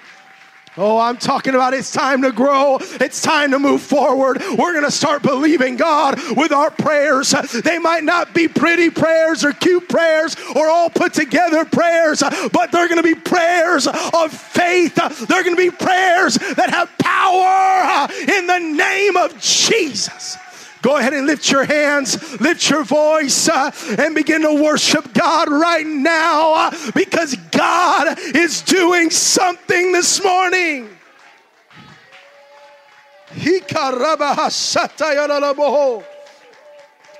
[0.77, 2.77] Oh, I'm talking about it's time to grow.
[2.79, 4.41] It's time to move forward.
[4.57, 7.31] We're going to start believing God with our prayers.
[7.31, 12.21] They might not be pretty prayers or cute prayers or all put together prayers,
[12.53, 14.95] but they're going to be prayers of faith.
[15.27, 20.37] They're going to be prayers that have power in the name of Jesus.
[20.81, 25.49] Go ahead and lift your hands, lift your voice, uh, and begin to worship God
[25.49, 30.89] right now uh, because God is doing something this morning.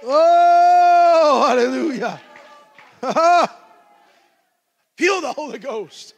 [0.04, 2.22] Oh, hallelujah.
[4.98, 6.14] Feel the Holy Ghost.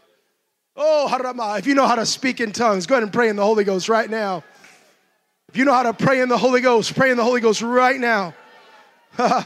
[0.76, 1.58] Oh, harama.
[1.60, 3.64] If you know how to speak in tongues, go ahead and pray in the Holy
[3.64, 4.44] Ghost right now.
[5.52, 7.62] If you know how to pray in the Holy Ghost, pray in the Holy Ghost
[7.62, 8.34] right now.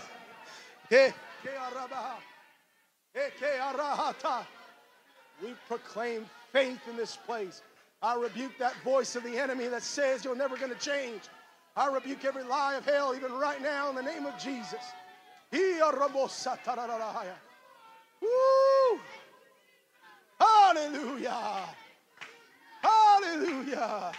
[0.91, 1.09] Eh,
[1.43, 1.49] eh,
[5.41, 7.63] we proclaim faith in this place.
[8.03, 11.23] I rebuke that voice of the enemy that says you're never going to change.
[11.75, 14.79] I rebuke every lie of hell, even right now, in the name of Jesus.
[18.21, 18.99] Woo!
[20.39, 21.65] Hallelujah!
[22.83, 24.11] Hallelujah!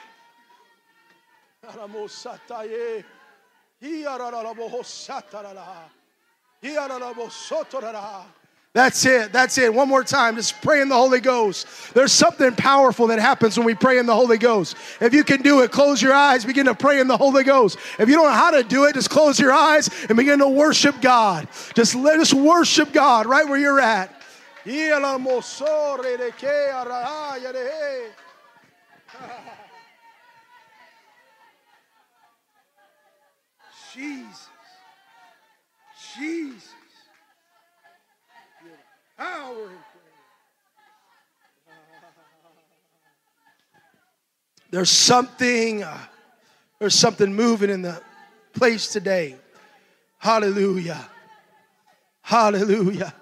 [8.76, 9.32] That's it.
[9.32, 9.72] That's it.
[9.72, 10.36] One more time.
[10.36, 11.66] Just pray in the Holy Ghost.
[11.94, 14.76] There's something powerful that happens when we pray in the Holy Ghost.
[15.00, 17.78] If you can do it, close your eyes, begin to pray in the Holy Ghost.
[17.98, 20.48] If you don't know how to do it, just close your eyes and begin to
[20.48, 21.48] worship God.
[21.72, 24.14] Just let us worship God right where you're at.
[33.96, 34.48] Jesus.
[36.18, 36.74] Jesus.
[39.16, 39.74] Power prayer.
[44.70, 45.96] There's something, uh,
[46.78, 48.02] there's something moving in the
[48.52, 49.36] place today.
[50.18, 51.08] Hallelujah.
[52.20, 53.14] Hallelujah.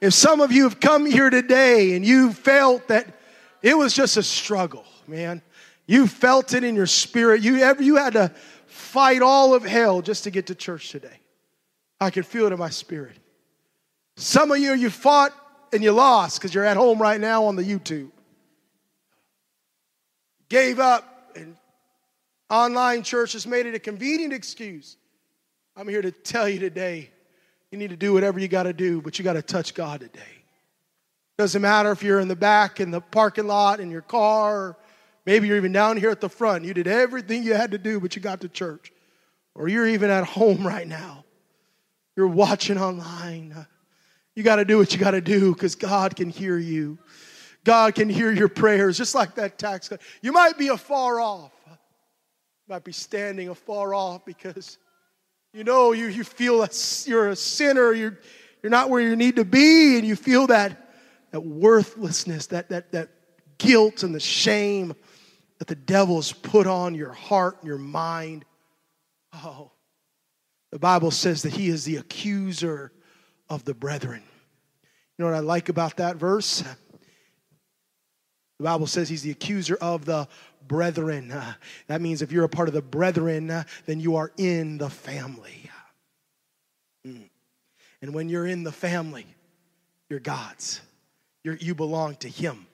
[0.00, 3.06] If some of you have come here today and you felt that
[3.62, 5.42] it was just a struggle, man,
[5.86, 7.42] you felt it in your spirit.
[7.42, 8.32] You ever you had to
[8.90, 11.20] fight all of hell just to get to church today.
[12.00, 13.16] I can feel it in my spirit.
[14.16, 15.32] Some of you, you fought
[15.72, 18.10] and you lost because you're at home right now on the YouTube.
[20.48, 21.56] Gave up, and
[22.48, 24.96] online church has made it a convenient excuse.
[25.76, 27.10] I'm here to tell you today
[27.70, 30.00] you need to do whatever you got to do, but you got to touch God
[30.00, 30.20] today.
[31.38, 34.76] Doesn't matter if you're in the back in the parking lot in your car,
[35.26, 36.64] Maybe you're even down here at the front.
[36.64, 38.92] You did everything you had to do, but you got to church.
[39.54, 41.24] Or you're even at home right now.
[42.16, 43.66] You're watching online.
[44.34, 46.98] You got to do what you got to do because God can hear you.
[47.64, 49.88] God can hear your prayers, just like that tax.
[49.88, 50.00] Cut.
[50.22, 51.52] You might be afar off.
[51.66, 51.76] You
[52.68, 54.78] might be standing afar off because
[55.52, 57.92] you know you, you feel that you're a sinner.
[57.92, 58.18] You're,
[58.62, 60.90] you're not where you need to be, and you feel that,
[61.32, 63.08] that worthlessness, that, that, that
[63.60, 64.94] guilt and the shame
[65.58, 68.44] that the devil's put on your heart and your mind.
[69.32, 69.70] Oh,
[70.72, 72.90] the Bible says that he is the accuser
[73.48, 74.22] of the brethren.
[75.16, 76.64] You know what I like about that verse?
[78.58, 80.26] The Bible says he's the accuser of the
[80.66, 81.32] brethren.
[81.88, 83.46] That means if you're a part of the brethren,
[83.86, 85.70] then you are in the family.
[87.06, 87.28] Mm.
[88.02, 89.26] And when you're in the family,
[90.08, 90.80] you're God's.
[91.42, 92.66] You're, you belong to him.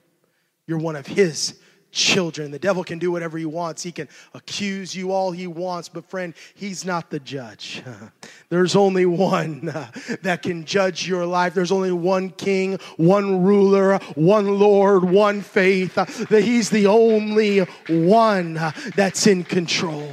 [0.67, 1.59] You're one of his
[1.91, 2.51] children.
[2.51, 3.81] The devil can do whatever he wants.
[3.81, 7.81] He can accuse you all he wants, but friend, he's not the judge.
[8.49, 9.89] There's only one uh,
[10.21, 11.53] that can judge your life.
[11.53, 15.97] There's only one king, one ruler, one Lord, one faith.
[15.97, 20.11] Uh, that he's the only one uh, that's in control.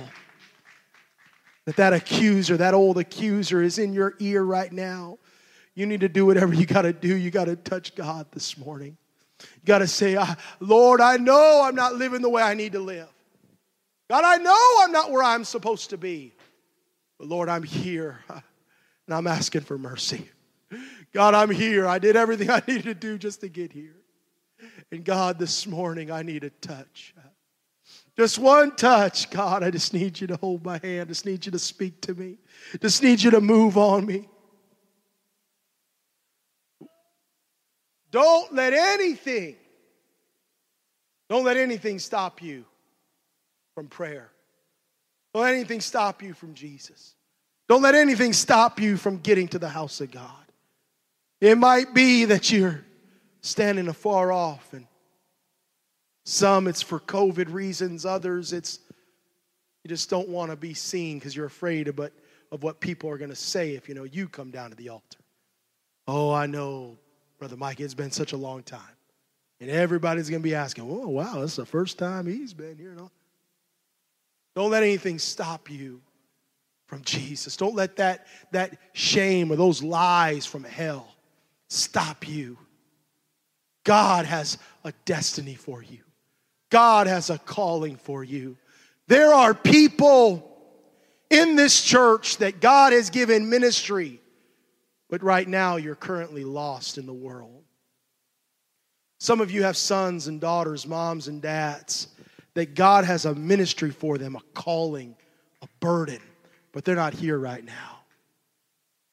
[1.67, 5.19] That that accuser, that old accuser is in your ear right now.
[5.75, 7.17] You need to do whatever you got to do.
[7.17, 8.97] You got to touch God this morning.
[9.65, 12.81] Got to say, ah, Lord, I know I'm not living the way I need to
[12.81, 13.09] live.
[14.11, 16.33] God, I know I'm not where I'm supposed to be.
[17.19, 20.29] But Lord, I'm here and I'm asking for mercy.
[21.13, 21.87] God, I'm here.
[21.87, 23.97] I did everything I needed to do just to get here.
[24.91, 27.15] And God, this morning I need a touch.
[28.17, 29.31] Just one touch.
[29.31, 31.03] God, I just need you to hold my hand.
[31.03, 32.39] I just need you to speak to me.
[32.81, 34.29] Just need you to move on me.
[38.15, 39.57] Don't let anything,
[41.29, 42.65] don't let anything stop you
[43.75, 44.31] from prayer.
[45.33, 47.17] Don't let anything stop you from Jesus.
[47.69, 50.31] Don't let anything stop you from getting to the house of God.
[51.41, 52.85] It might be that you're
[53.41, 54.87] standing afar off, and
[56.25, 58.79] some it's for COVID reasons, others it's
[59.83, 63.19] you just don't want to be seen because you're afraid of, of what people are
[63.19, 65.19] going to say if you know you come down to the altar.
[66.07, 66.99] Oh, I know,
[67.45, 68.81] Brother Mike, it's been such a long time.
[69.61, 72.79] And everybody's going to be asking, oh, wow, this is the first time he's been
[72.79, 72.97] here.
[74.57, 76.01] Don't let anything stop you
[76.87, 77.59] from Jesus.
[77.59, 81.07] Don't let that, that shame or those lies from hell
[81.69, 82.57] stop you.
[83.85, 86.01] God has a destiny for you,
[86.71, 88.57] God has a calling for you.
[89.07, 90.51] There are people
[91.29, 94.23] in this church that God has given ministry,
[95.15, 97.63] but right now you're currently lost in the world.
[99.21, 102.09] Some of you have sons and daughters, moms and dads,
[102.55, 105.15] that God has a ministry for them, a calling,
[105.63, 106.19] a burden,
[106.73, 107.94] but they're not here right now.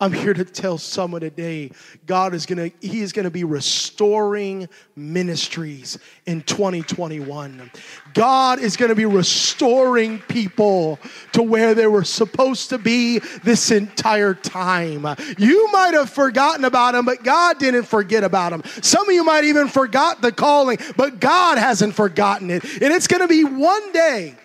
[0.01, 1.69] I'm here to tell someone today
[2.07, 7.69] God is going to he is going to be restoring ministries in 2021.
[8.15, 10.97] God is going to be restoring people
[11.33, 15.05] to where they were supposed to be this entire time.
[15.37, 18.63] You might have forgotten about them, but God didn't forget about them.
[18.81, 22.63] Some of you might even forgot the calling, but God hasn't forgotten it.
[22.63, 24.35] And it's going to be one day.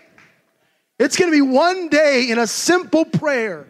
[0.99, 3.67] It's going to be one day in a simple prayer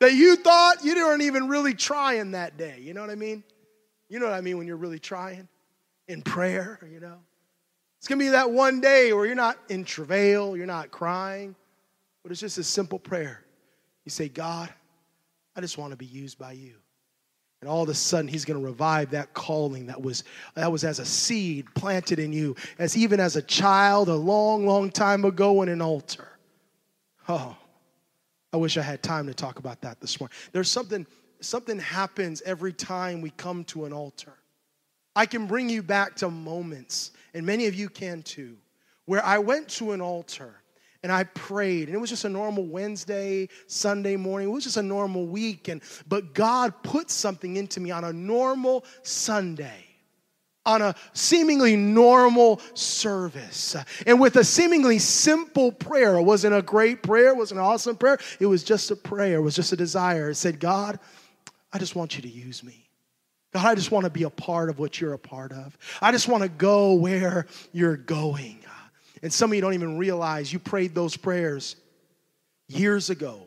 [0.00, 2.78] that you thought you weren't even really trying that day.
[2.80, 3.42] You know what I mean?
[4.08, 5.48] You know what I mean when you're really trying
[6.08, 7.18] in prayer, you know?
[7.98, 11.56] It's to be that one day where you're not in travail, you're not crying,
[12.22, 13.42] but it's just a simple prayer.
[14.04, 14.72] You say, God,
[15.56, 16.74] I just want to be used by you.
[17.60, 20.24] And all of a sudden, he's going to revive that calling that was,
[20.54, 24.66] that was as a seed planted in you, as even as a child a long,
[24.66, 26.28] long time ago in an altar.
[27.28, 27.56] Oh,
[28.52, 30.36] I wish I had time to talk about that this morning.
[30.52, 31.06] There's something,
[31.40, 34.32] something happens every time we come to an altar.
[35.14, 38.56] I can bring you back to moments, and many of you can too,
[39.06, 40.54] where I went to an altar
[41.02, 44.48] and I prayed, and it was just a normal Wednesday, Sunday morning.
[44.48, 48.12] It was just a normal week, and but God put something into me on a
[48.12, 49.85] normal Sunday
[50.66, 56.16] on a seemingly normal service and with a seemingly simple prayer.
[56.16, 58.18] It wasn't a great prayer, it wasn't an awesome prayer.
[58.40, 60.30] It was just a prayer, it was just a desire.
[60.30, 60.98] It said, God,
[61.72, 62.88] I just want you to use me.
[63.54, 65.78] God, I just want to be a part of what you're a part of.
[66.02, 68.58] I just want to go where you're going.
[69.22, 71.76] And some of you don't even realize you prayed those prayers
[72.68, 73.45] years ago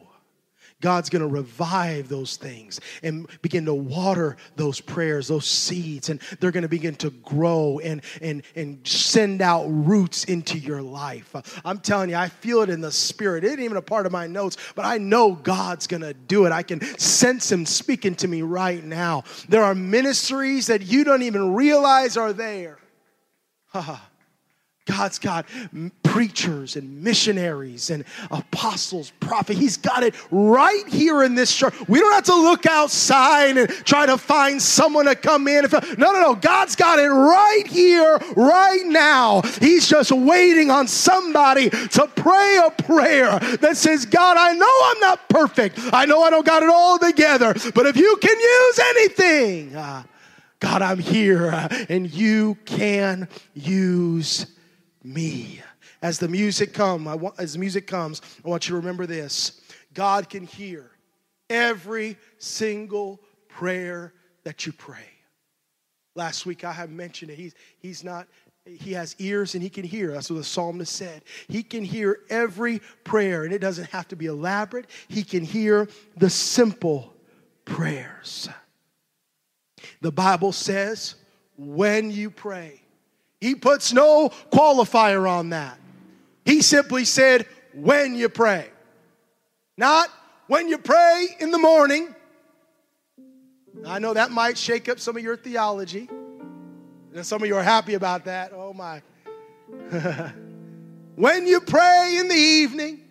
[0.82, 6.22] God's going to revive those things and begin to water those prayers, those seeds, and
[6.40, 11.36] they're going to begin to grow and, and, and send out roots into your life.
[11.66, 13.44] I'm telling you, I feel it in the spirit.
[13.44, 16.46] It ain't even a part of my notes, but I know God's going to do
[16.46, 16.54] it.
[16.54, 19.24] I can sense Him speaking to me right now.
[19.50, 22.80] There are ministries that you don't even realize are there.
[24.90, 25.46] God's got
[26.02, 29.60] preachers and missionaries and apostles, prophets.
[29.60, 31.76] He's got it right here in this church.
[31.88, 35.66] We don't have to look outside and try to find someone to come in.
[35.98, 36.36] No, no, no.
[36.36, 39.44] God's got it right here, right now.
[39.62, 45.00] He's just waiting on somebody to pray a prayer that says, God, I know I'm
[45.02, 45.78] not perfect.
[45.94, 50.04] I know I don't got it all together, but if you can use anything, uh,
[50.60, 54.48] God, I'm here uh, and you can use
[55.04, 55.62] me.
[56.02, 59.06] As the music come, I want, as the music comes, I want you to remember
[59.06, 59.62] this.
[59.94, 60.92] God can hear
[61.50, 65.10] every single prayer that you pray.
[66.16, 67.38] Last week I have mentioned it.
[67.38, 68.28] He's, he's not,
[68.66, 70.12] he has ears and he can hear.
[70.12, 71.24] That's what the psalmist said.
[71.48, 74.88] He can hear every prayer, and it doesn't have to be elaborate.
[75.08, 75.88] He can hear
[76.18, 77.14] the simple
[77.66, 78.50] prayers.
[80.02, 81.16] The Bible says,
[81.58, 82.82] when you pray,
[83.42, 85.80] he puts no qualifier on that.
[86.46, 88.70] He simply said, when you pray.
[89.78, 90.10] Not
[90.48, 92.14] when you pray in the morning.
[93.86, 96.10] I know that might shake up some of your theology.
[97.14, 98.52] And some of you are happy about that.
[98.54, 99.02] Oh my.
[101.16, 103.02] when you pray in the evening,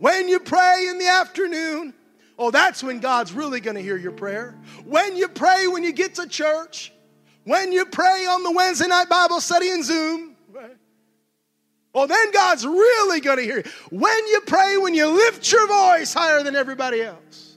[0.00, 1.94] when you pray in the afternoon,
[2.38, 4.58] oh, that's when God's really going to hear your prayer.
[4.84, 6.92] When you pray when you get to church,
[7.44, 10.36] when you pray on the Wednesday night Bible study in Zoom,
[11.94, 13.70] well, then God's really going to hear you.
[13.90, 17.56] When you pray, when you lift your voice higher than everybody else.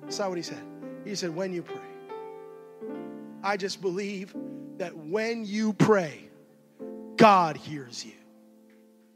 [0.00, 0.62] That's not what he said.
[1.04, 1.76] He said, when you pray.
[3.42, 4.34] I just believe
[4.78, 6.30] that when you pray,
[7.16, 8.12] God hears you.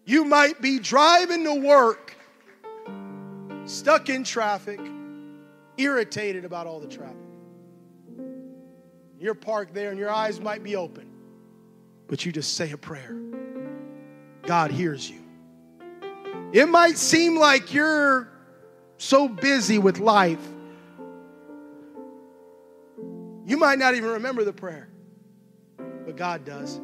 [0.05, 2.15] You might be driving to work,
[3.65, 4.81] stuck in traffic,
[5.79, 7.17] irritated about all the traffic.
[9.23, 11.09] You're parked there and your eyes might be open,
[12.09, 13.17] but you just say a prayer.
[14.43, 15.21] God hears you.
[16.53, 18.29] It might seem like you're
[18.99, 20.45] so busy with life,
[23.47, 24.89] you might not even remember the prayer,
[25.77, 26.81] but God does.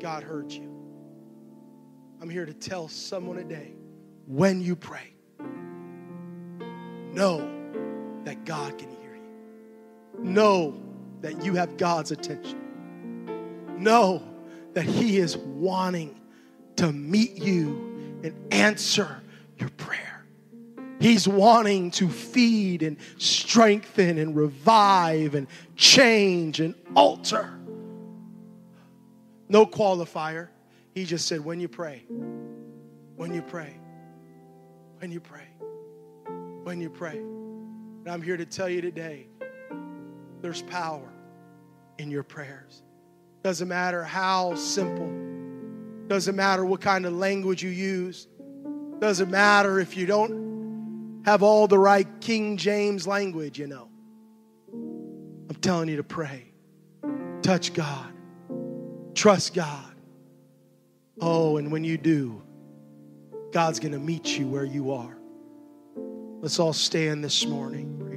[0.00, 0.68] God heard you.
[2.20, 3.74] I'm here to tell someone today
[4.26, 5.14] when you pray,
[7.12, 7.48] know
[8.24, 10.24] that God can hear you.
[10.24, 10.91] Know
[11.22, 12.58] that you have God's attention.
[13.78, 14.22] Know
[14.74, 16.20] that He is wanting
[16.76, 19.22] to meet you and answer
[19.58, 20.24] your prayer.
[21.00, 27.52] He's wanting to feed and strengthen and revive and change and alter.
[29.48, 30.48] No qualifier.
[30.94, 32.04] He just said, when you pray,
[33.16, 33.74] when you pray,
[34.98, 35.48] when you pray,
[36.62, 37.16] when you pray.
[37.18, 39.26] And I'm here to tell you today
[40.42, 41.08] there's power
[41.98, 42.82] in your prayers.
[43.42, 45.10] Doesn't matter how simple,
[46.08, 48.28] doesn't matter what kind of language you use,
[48.98, 53.88] doesn't matter if you don't have all the right King James language, you know.
[54.72, 56.52] I'm telling you to pray.
[57.42, 58.12] Touch God.
[59.14, 59.94] Trust God.
[61.20, 62.42] Oh, and when you do,
[63.52, 65.16] God's going to meet you where you are.
[66.40, 68.11] Let's all stand this morning.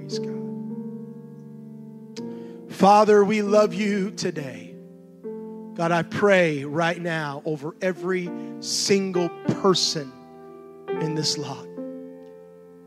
[2.76, 4.76] Father, we love you today.
[5.76, 9.30] God, I pray right now over every single
[9.61, 10.11] person
[10.89, 11.65] in this lot.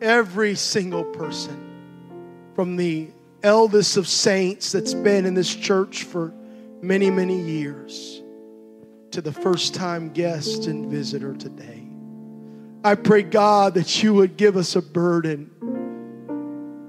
[0.03, 3.09] Every single person, from the
[3.43, 6.35] eldest of saints that's been in this church for
[6.83, 8.23] many, many years
[9.13, 11.83] to the first time guest and visitor today.
[12.85, 15.51] I pray, God, that you would give us a burden,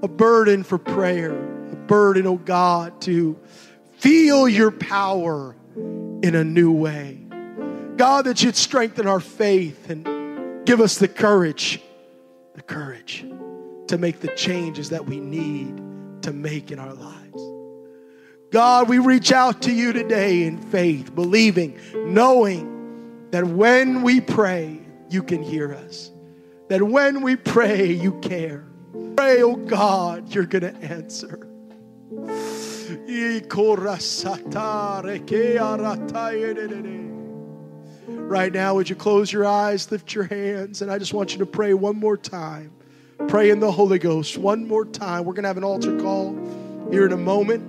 [0.02, 1.49] a burden for prayer,
[1.90, 3.36] burden, oh God, to
[3.98, 7.18] feel your power in a new way.
[7.96, 11.82] God, that you'd strengthen our faith and give us the courage,
[12.54, 13.26] the courage
[13.88, 15.82] to make the changes that we need
[16.22, 17.42] to make in our lives.
[18.52, 24.80] God, we reach out to you today in faith, believing, knowing that when we pray,
[25.08, 26.12] you can hear us.
[26.68, 28.64] That when we pray, you care.
[29.16, 31.49] Pray, oh God, you're going to answer.
[38.08, 41.38] Right now, would you close your eyes, lift your hands, and I just want you
[41.38, 42.72] to pray one more time.
[43.28, 45.24] Pray in the Holy Ghost one more time.
[45.24, 46.34] We're going to have an altar call
[46.90, 47.62] here in a moment.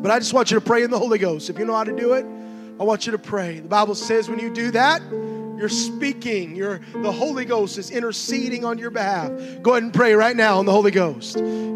[0.00, 1.50] But I just want you to pray in the Holy Ghost.
[1.50, 2.24] If you know how to do it,
[2.78, 3.58] I want you to pray.
[3.58, 5.02] The Bible says when you do that,
[5.58, 6.56] you're speaking.
[6.56, 9.30] You're, the Holy Ghost is interceding on your behalf.
[9.62, 11.36] Go ahead and pray right now in the Holy Ghost.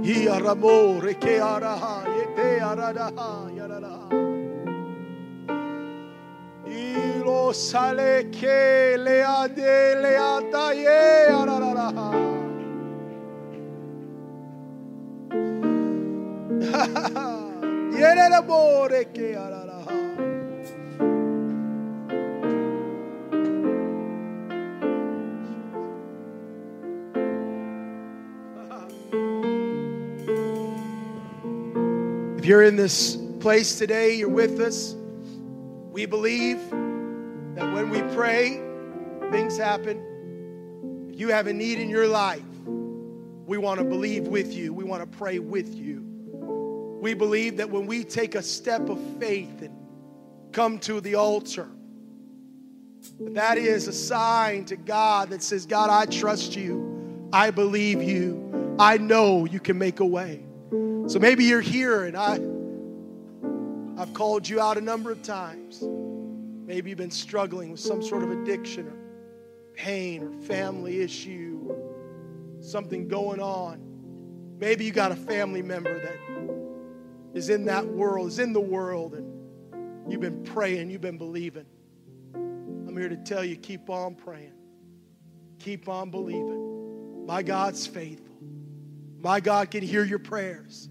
[32.49, 34.95] you're in this place today, you're with us.
[35.93, 38.59] We believe that when we pray,
[39.31, 41.09] things happen.
[41.13, 44.73] If you have a need in your life, we want to believe with you.
[44.73, 46.01] We want to pray with you.
[47.03, 49.77] We believe that when we take a step of faith and
[50.53, 51.69] come to the altar,
[53.21, 57.29] that is a sign to God that says, God, I trust you.
[57.31, 58.77] I believe you.
[58.79, 60.48] I know you can make a way.
[61.09, 62.39] So maybe you're here and I
[63.99, 65.83] I've called you out a number of times.
[65.83, 68.97] Maybe you've been struggling with some sort of addiction or
[69.75, 73.81] pain or family issue or something going on.
[74.61, 76.19] Maybe you got a family member that
[77.33, 81.65] is in that world, is in the world, and you've been praying, you've been believing.
[82.35, 84.53] I'm here to tell you keep on praying,
[85.59, 87.25] keep on believing.
[87.25, 88.37] My God's faithful.
[89.21, 90.91] My God can hear your prayers.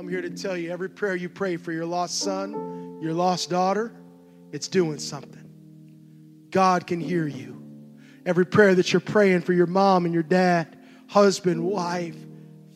[0.00, 3.50] I'm here to tell you every prayer you pray for your lost son, your lost
[3.50, 3.92] daughter,
[4.50, 5.46] it's doing something.
[6.48, 7.62] God can hear you.
[8.24, 12.16] Every prayer that you're praying for your mom and your dad, husband, wife,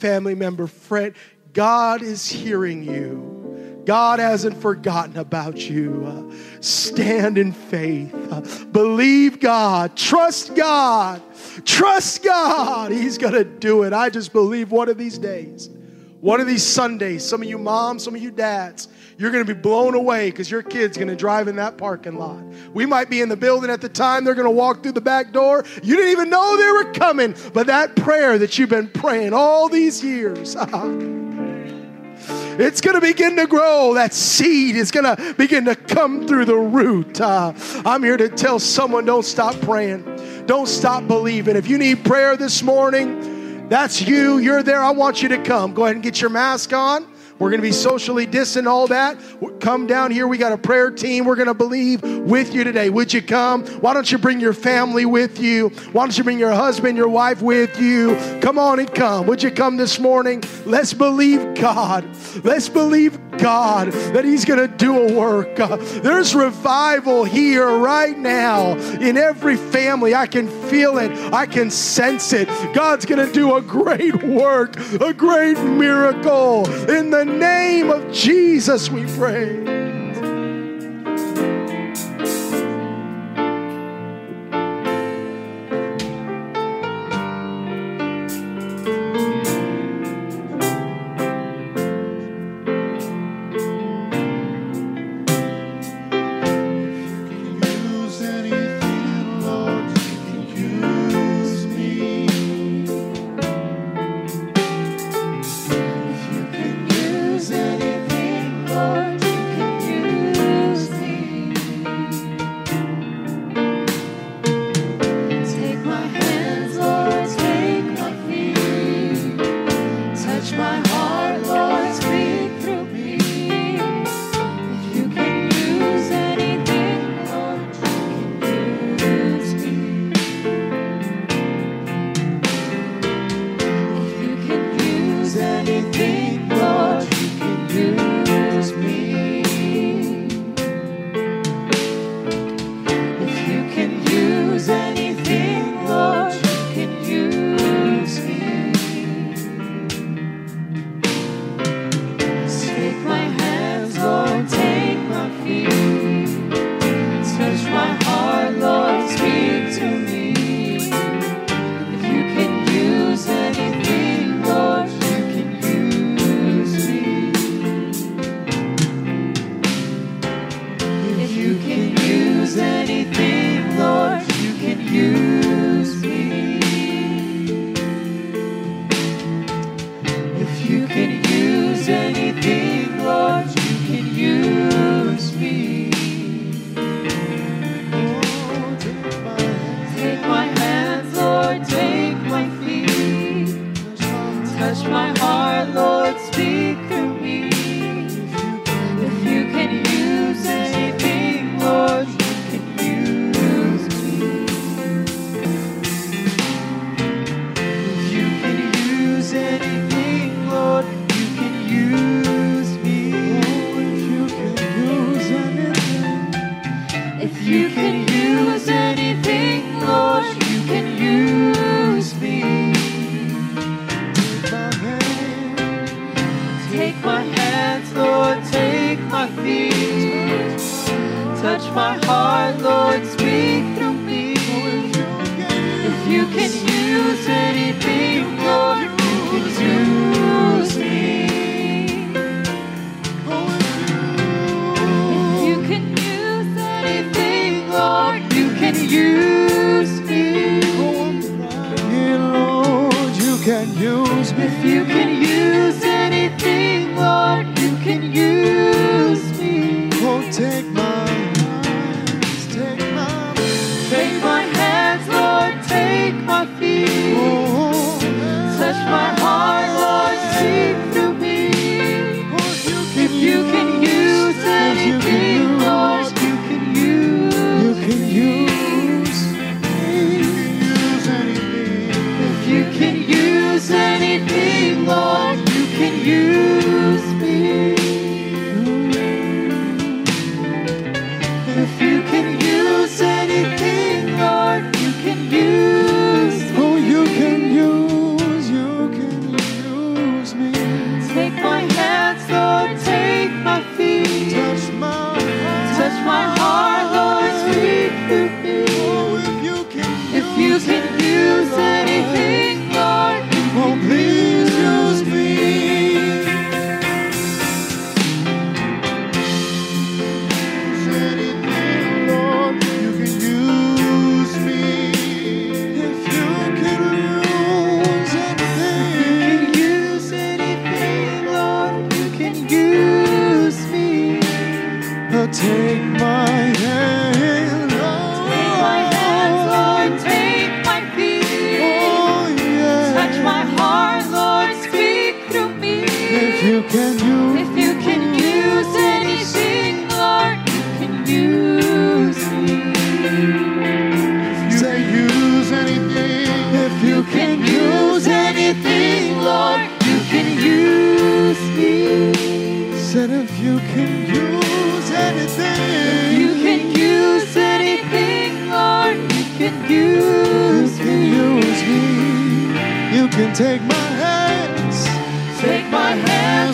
[0.00, 1.14] family member, friend,
[1.54, 3.82] God is hearing you.
[3.86, 6.04] God hasn't forgotten about you.
[6.06, 8.14] Uh, stand in faith.
[8.30, 9.96] Uh, believe God.
[9.96, 11.22] Trust God.
[11.64, 12.92] Trust God.
[12.92, 13.94] He's going to do it.
[13.94, 15.70] I just believe one of these days,
[16.24, 19.54] one of these Sundays, some of you moms, some of you dads, you're going to
[19.54, 22.42] be blown away because your kid's going to drive in that parking lot.
[22.72, 24.24] We might be in the building at the time.
[24.24, 25.66] They're going to walk through the back door.
[25.82, 27.34] You didn't even know they were coming.
[27.52, 30.56] But that prayer that you've been praying all these years,
[32.58, 33.92] it's going to begin to grow.
[33.92, 37.20] That seed is going to begin to come through the root.
[37.20, 37.52] Uh,
[37.84, 41.54] I'm here to tell someone don't stop praying, don't stop believing.
[41.54, 43.33] If you need prayer this morning,
[43.74, 44.38] that's you.
[44.38, 44.80] You're there.
[44.80, 45.74] I want you to come.
[45.74, 47.04] Go ahead and get your mask on.
[47.38, 49.18] We're going to be socially distant, all that.
[49.60, 50.28] Come down here.
[50.28, 51.24] We got a prayer team.
[51.24, 52.90] We're going to believe with you today.
[52.90, 53.66] Would you come?
[53.80, 55.70] Why don't you bring your family with you?
[55.92, 58.16] Why don't you bring your husband, your wife with you?
[58.40, 59.26] Come on and come.
[59.26, 60.44] Would you come this morning?
[60.64, 62.04] Let's believe God.
[62.44, 65.58] Let's believe God that He's going to do a work.
[65.58, 70.14] Uh, there's revival here right now in every family.
[70.14, 72.46] I can feel it, I can sense it.
[72.74, 78.90] God's going to do a great work, a great miracle in the name of Jesus,
[78.90, 79.73] we pray.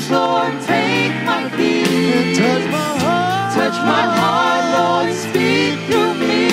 [0.01, 2.37] Jesus, Lord, take my feet.
[2.37, 3.55] Touch my heart.
[3.55, 6.49] Touch my heart, Lord, speak through me.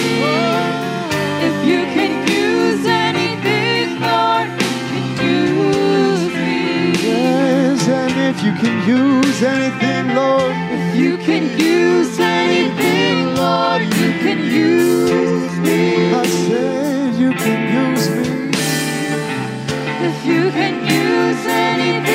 [1.47, 6.91] If you can use anything, Lord, you can use me.
[7.07, 10.55] Yes, and if you can use anything, Lord.
[10.71, 16.13] If you can use anything, Lord, you can use me.
[16.13, 18.51] I said you can use me.
[20.07, 22.06] If you can use anything.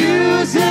[0.00, 0.69] use it.